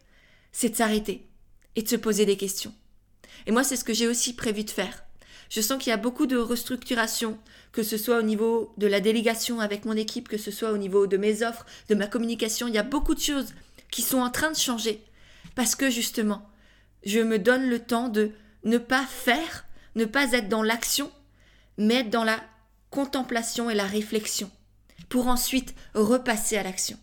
c'est 0.53 0.69
de 0.69 0.77
s'arrêter 0.77 1.27
et 1.75 1.83
de 1.83 1.89
se 1.89 1.97
poser 1.97 2.25
des 2.25 2.37
questions. 2.37 2.75
Et 3.47 3.51
moi, 3.51 3.65
c'est 3.65 3.77
ce 3.77 3.85
que 3.85 3.95
j'ai 3.95 4.07
aussi 4.07 4.35
prévu 4.35 4.62
de 4.62 4.71
faire. 4.71 5.05
Je 5.53 5.61
sens 5.61 5.77
qu'il 5.77 5.91
y 5.91 5.93
a 5.93 5.99
beaucoup 5.99 6.25
de 6.25 6.39
restructuration, 6.39 7.39
que 7.73 7.83
ce 7.83 7.99
soit 7.99 8.19
au 8.19 8.23
niveau 8.23 8.73
de 8.79 8.87
la 8.87 9.01
délégation 9.01 9.61
avec 9.61 9.85
mon 9.85 9.93
équipe, 9.93 10.27
que 10.27 10.39
ce 10.39 10.51
soit 10.51 10.73
au 10.73 10.79
niveau 10.79 11.07
de 11.07 11.19
mes 11.19 11.43
offres, 11.43 11.67
de 11.91 11.95
ma 11.95 12.07
communication. 12.07 12.69
Il 12.69 12.75
y 12.75 12.79
a 12.79 12.83
beaucoup 12.83 13.15
de 13.15 13.21
choses 13.21 13.53
qui 13.91 14.01
sont 14.01 14.21
en 14.21 14.31
train 14.31 14.51
de 14.51 14.57
changer. 14.57 15.05
Parce 15.55 15.75
que 15.75 15.91
justement, 15.91 16.49
je 17.05 17.21
me 17.21 17.39
donne 17.39 17.69
le 17.69 17.81
temps 17.81 18.09
de 18.09 18.31
ne 18.65 18.79
pas 18.79 19.05
faire, 19.05 19.67
ne 19.95 20.07
pas 20.07 20.33
être 20.33 20.49
dans 20.49 20.63
l'action, 20.63 21.13
mais 21.77 21.97
être 21.97 22.09
dans 22.09 22.25
la 22.25 22.41
contemplation 22.89 23.69
et 23.69 23.75
la 23.75 23.87
réflexion, 23.87 24.51
pour 25.11 25.27
ensuite 25.27 25.75
repasser 25.93 26.57
à 26.57 26.63
l'action. 26.63 26.97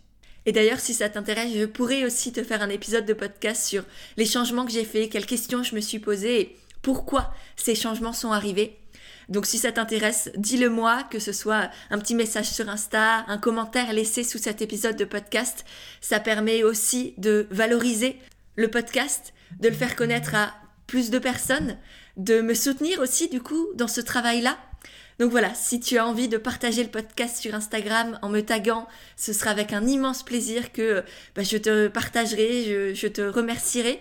Et 0.44 0.50
d'ailleurs, 0.50 0.80
si 0.80 0.92
ça 0.92 1.08
t'intéresse, 1.08 1.54
je 1.54 1.66
pourrais 1.66 2.04
aussi 2.04 2.32
te 2.32 2.42
faire 2.42 2.62
un 2.62 2.68
épisode 2.68 3.06
de 3.06 3.14
podcast 3.14 3.64
sur 3.64 3.84
les 4.16 4.26
changements 4.26 4.66
que 4.66 4.72
j'ai 4.72 4.84
faits, 4.84 5.08
quelles 5.08 5.26
questions 5.26 5.62
je 5.62 5.76
me 5.76 5.80
suis 5.80 6.00
posées 6.00 6.56
pourquoi 6.82 7.32
ces 7.56 7.74
changements 7.74 8.12
sont 8.12 8.32
arrivés. 8.32 8.78
Donc 9.28 9.46
si 9.46 9.58
ça 9.58 9.70
t'intéresse, 9.70 10.30
dis-le 10.36 10.68
moi, 10.68 11.04
que 11.10 11.20
ce 11.20 11.32
soit 11.32 11.70
un 11.90 11.98
petit 11.98 12.16
message 12.16 12.50
sur 12.50 12.68
Insta, 12.68 13.24
un 13.28 13.38
commentaire 13.38 13.92
laissé 13.92 14.24
sous 14.24 14.38
cet 14.38 14.60
épisode 14.60 14.96
de 14.96 15.04
podcast. 15.04 15.64
Ça 16.00 16.18
permet 16.18 16.64
aussi 16.64 17.14
de 17.16 17.46
valoriser 17.50 18.18
le 18.56 18.68
podcast, 18.68 19.32
de 19.60 19.68
le 19.68 19.74
faire 19.74 19.94
connaître 19.94 20.34
à 20.34 20.52
plus 20.88 21.10
de 21.10 21.20
personnes, 21.20 21.78
de 22.16 22.40
me 22.40 22.54
soutenir 22.54 22.98
aussi 22.98 23.28
du 23.28 23.40
coup 23.40 23.68
dans 23.76 23.86
ce 23.86 24.00
travail-là. 24.00 24.58
Donc 25.20 25.30
voilà, 25.30 25.54
si 25.54 25.78
tu 25.78 25.98
as 25.98 26.06
envie 26.06 26.28
de 26.28 26.38
partager 26.38 26.82
le 26.82 26.90
podcast 26.90 27.36
sur 27.36 27.54
Instagram 27.54 28.18
en 28.22 28.30
me 28.30 28.40
taguant, 28.40 28.88
ce 29.16 29.32
sera 29.32 29.50
avec 29.50 29.72
un 29.72 29.86
immense 29.86 30.24
plaisir 30.24 30.72
que 30.72 31.04
bah, 31.36 31.42
je 31.42 31.58
te 31.58 31.88
partagerai, 31.88 32.94
je 32.94 33.06
te 33.06 33.20
remercierai. 33.20 34.00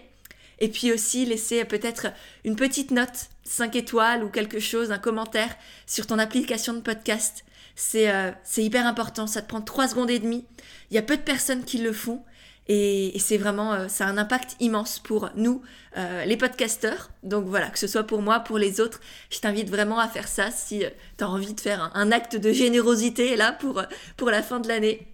Et 0.59 0.69
puis 0.69 0.91
aussi 0.91 1.25
laisser 1.25 1.63
peut-être 1.65 2.07
une 2.43 2.55
petite 2.55 2.91
note, 2.91 3.29
5 3.43 3.75
étoiles 3.75 4.23
ou 4.23 4.29
quelque 4.29 4.59
chose, 4.59 4.91
un 4.91 4.97
commentaire 4.97 5.55
sur 5.87 6.07
ton 6.07 6.19
application 6.19 6.73
de 6.73 6.81
podcast. 6.81 7.45
C'est 7.75 8.11
euh, 8.11 8.31
hyper 8.57 8.85
important, 8.85 9.25
ça 9.25 9.41
te 9.41 9.47
prend 9.47 9.61
3 9.61 9.89
secondes 9.89 10.09
et 10.09 10.19
demie. 10.19 10.45
Il 10.91 10.95
y 10.95 10.97
a 10.97 11.01
peu 11.01 11.15
de 11.15 11.21
personnes 11.21 11.63
qui 11.63 11.77
le 11.77 11.93
font. 11.93 12.23
Et, 12.71 13.17
c'est 13.17 13.37
vraiment, 13.37 13.73
euh, 13.73 13.87
ça 13.87 14.05
a 14.05 14.09
un 14.09 14.17
impact 14.19 14.55
immense 14.59 14.99
pour 14.99 15.31
nous, 15.35 15.63
euh, 15.97 16.23
les 16.25 16.37
podcasteurs. 16.37 17.09
Donc 17.23 17.45
voilà, 17.45 17.69
que 17.69 17.79
ce 17.79 17.87
soit 17.87 18.03
pour 18.03 18.21
moi, 18.21 18.41
pour 18.41 18.59
les 18.59 18.79
autres, 18.79 18.99
je 19.31 19.39
t'invite 19.39 19.69
vraiment 19.69 19.97
à 19.97 20.07
faire 20.07 20.27
ça 20.27 20.51
si 20.51 20.83
tu 21.17 21.23
as 21.23 21.29
envie 21.29 21.55
de 21.55 21.59
faire 21.59 21.81
un, 21.81 21.91
un, 21.95 22.11
acte 22.11 22.35
de 22.35 22.51
générosité 22.51 23.35
là 23.35 23.53
pour, 23.53 23.81
pour 24.17 24.29
la 24.29 24.43
fin 24.43 24.59
de 24.59 24.67
l'année. 24.67 25.07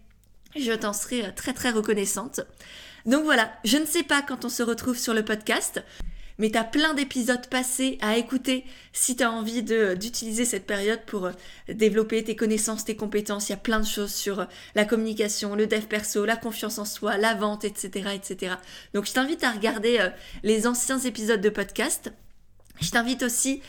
Je 0.58 0.74
t'en 0.74 0.92
serai 0.92 1.34
très 1.36 1.54
très 1.54 1.70
reconnaissante. 1.70 2.42
Donc 3.06 3.24
voilà, 3.24 3.52
je 3.64 3.78
ne 3.78 3.86
sais 3.86 4.04
pas 4.04 4.22
quand 4.22 4.46
on 4.46 4.50
se 4.50 4.64
retrouve 4.64 4.98
sur 4.98 5.14
le 5.14 5.24
podcast, 5.24 5.84
mais 6.38 6.50
tu 6.50 6.58
as 6.58 6.64
plein 6.64 6.94
d'épisodes 6.94 7.48
passés 7.48 7.98
à 8.02 8.18
écouter 8.18 8.66
si 8.94 9.16
tu 9.16 9.24
as 9.24 9.32
envie 9.32 9.64
d'utiliser 9.64 10.44
cette 10.44 10.66
période 10.66 11.02
pour 11.06 11.26
euh, 11.26 11.32
développer 11.70 12.24
tes 12.24 12.36
connaissances, 12.36 12.84
tes 12.86 12.96
compétences. 12.96 13.50
Il 13.50 13.54
y 13.54 13.56
a 13.56 13.58
plein 13.58 13.80
de 13.80 13.86
choses 13.86 14.14
sur 14.14 14.42
euh, 14.42 14.46
la 14.74 14.86
communication, 14.86 15.56
le 15.56 15.68
dev 15.68 15.84
perso, 15.84 16.26
la 16.26 16.36
confiance 16.36 16.80
en 16.80 16.86
soi, 16.86 17.18
la 17.18 17.36
vente, 17.36 17.64
etc. 17.64 18.10
etc. 18.16 18.56
Donc 18.94 19.06
je 19.06 19.14
t'invite 19.14 19.44
à 19.44 19.52
regarder 19.52 20.00
euh, 20.00 20.10
les 20.44 20.68
anciens 20.68 21.00
épisodes 21.00 21.42
de 21.42 21.50
podcast. 21.50 22.12
Je 22.82 22.90
t'invite 22.90 23.24
aussi, 23.24 23.62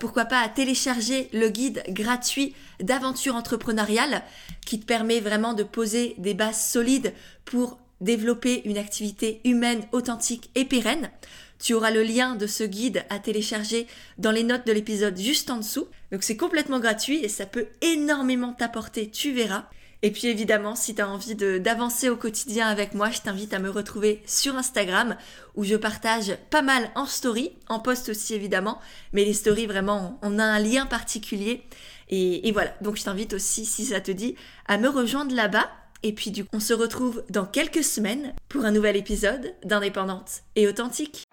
pourquoi 0.00 0.24
pas, 0.24 0.40
à 0.40 0.48
télécharger 0.48 1.28
le 1.34 1.50
guide 1.50 1.82
gratuit 1.90 2.54
d'aventure 2.80 3.34
entrepreneuriale 3.34 4.22
qui 4.64 4.80
te 4.80 4.86
permet 4.86 5.20
vraiment 5.20 5.52
de 5.52 5.64
poser 5.64 6.14
des 6.16 6.32
bases 6.32 6.70
solides 6.70 7.12
pour 7.44 7.78
développer 8.04 8.62
une 8.68 8.78
activité 8.78 9.40
humaine 9.44 9.84
authentique 9.92 10.50
et 10.54 10.64
pérenne. 10.64 11.10
Tu 11.58 11.74
auras 11.74 11.90
le 11.90 12.02
lien 12.02 12.36
de 12.36 12.46
ce 12.46 12.64
guide 12.64 13.04
à 13.10 13.18
télécharger 13.18 13.86
dans 14.18 14.30
les 14.30 14.42
notes 14.42 14.66
de 14.66 14.72
l'épisode 14.72 15.18
juste 15.18 15.50
en 15.50 15.56
dessous. 15.56 15.88
Donc 16.12 16.22
c'est 16.22 16.36
complètement 16.36 16.78
gratuit 16.78 17.24
et 17.24 17.28
ça 17.28 17.46
peut 17.46 17.66
énormément 17.80 18.52
t'apporter, 18.52 19.10
tu 19.10 19.32
verras. 19.32 19.64
Et 20.02 20.10
puis 20.10 20.26
évidemment, 20.26 20.76
si 20.76 20.94
tu 20.94 21.00
as 21.00 21.08
envie 21.08 21.34
d'avancer 21.34 22.10
au 22.10 22.16
quotidien 22.16 22.68
avec 22.68 22.92
moi, 22.92 23.10
je 23.10 23.22
t'invite 23.22 23.54
à 23.54 23.58
me 23.58 23.70
retrouver 23.70 24.22
sur 24.26 24.54
Instagram 24.54 25.16
où 25.54 25.64
je 25.64 25.76
partage 25.76 26.36
pas 26.50 26.60
mal 26.60 26.90
en 26.94 27.06
story, 27.06 27.52
en 27.70 27.80
post 27.80 28.10
aussi 28.10 28.34
évidemment, 28.34 28.78
mais 29.14 29.24
les 29.24 29.32
stories 29.32 29.66
vraiment, 29.66 30.18
on 30.20 30.38
a 30.38 30.44
un 30.44 30.58
lien 30.58 30.84
particulier. 30.84 31.62
Et, 32.10 32.46
et 32.46 32.52
voilà, 32.52 32.74
donc 32.82 32.96
je 32.96 33.04
t'invite 33.04 33.32
aussi, 33.32 33.64
si 33.64 33.86
ça 33.86 34.02
te 34.02 34.10
dit, 34.10 34.36
à 34.66 34.76
me 34.76 34.88
rejoindre 34.88 35.34
là-bas. 35.34 35.70
Et 36.04 36.12
puis 36.12 36.30
du 36.30 36.44
coup, 36.44 36.50
on 36.52 36.60
se 36.60 36.74
retrouve 36.74 37.24
dans 37.30 37.46
quelques 37.46 37.82
semaines 37.82 38.34
pour 38.50 38.66
un 38.66 38.70
nouvel 38.70 38.94
épisode 38.94 39.54
d'Indépendante 39.64 40.42
et 40.54 40.68
Authentique. 40.68 41.24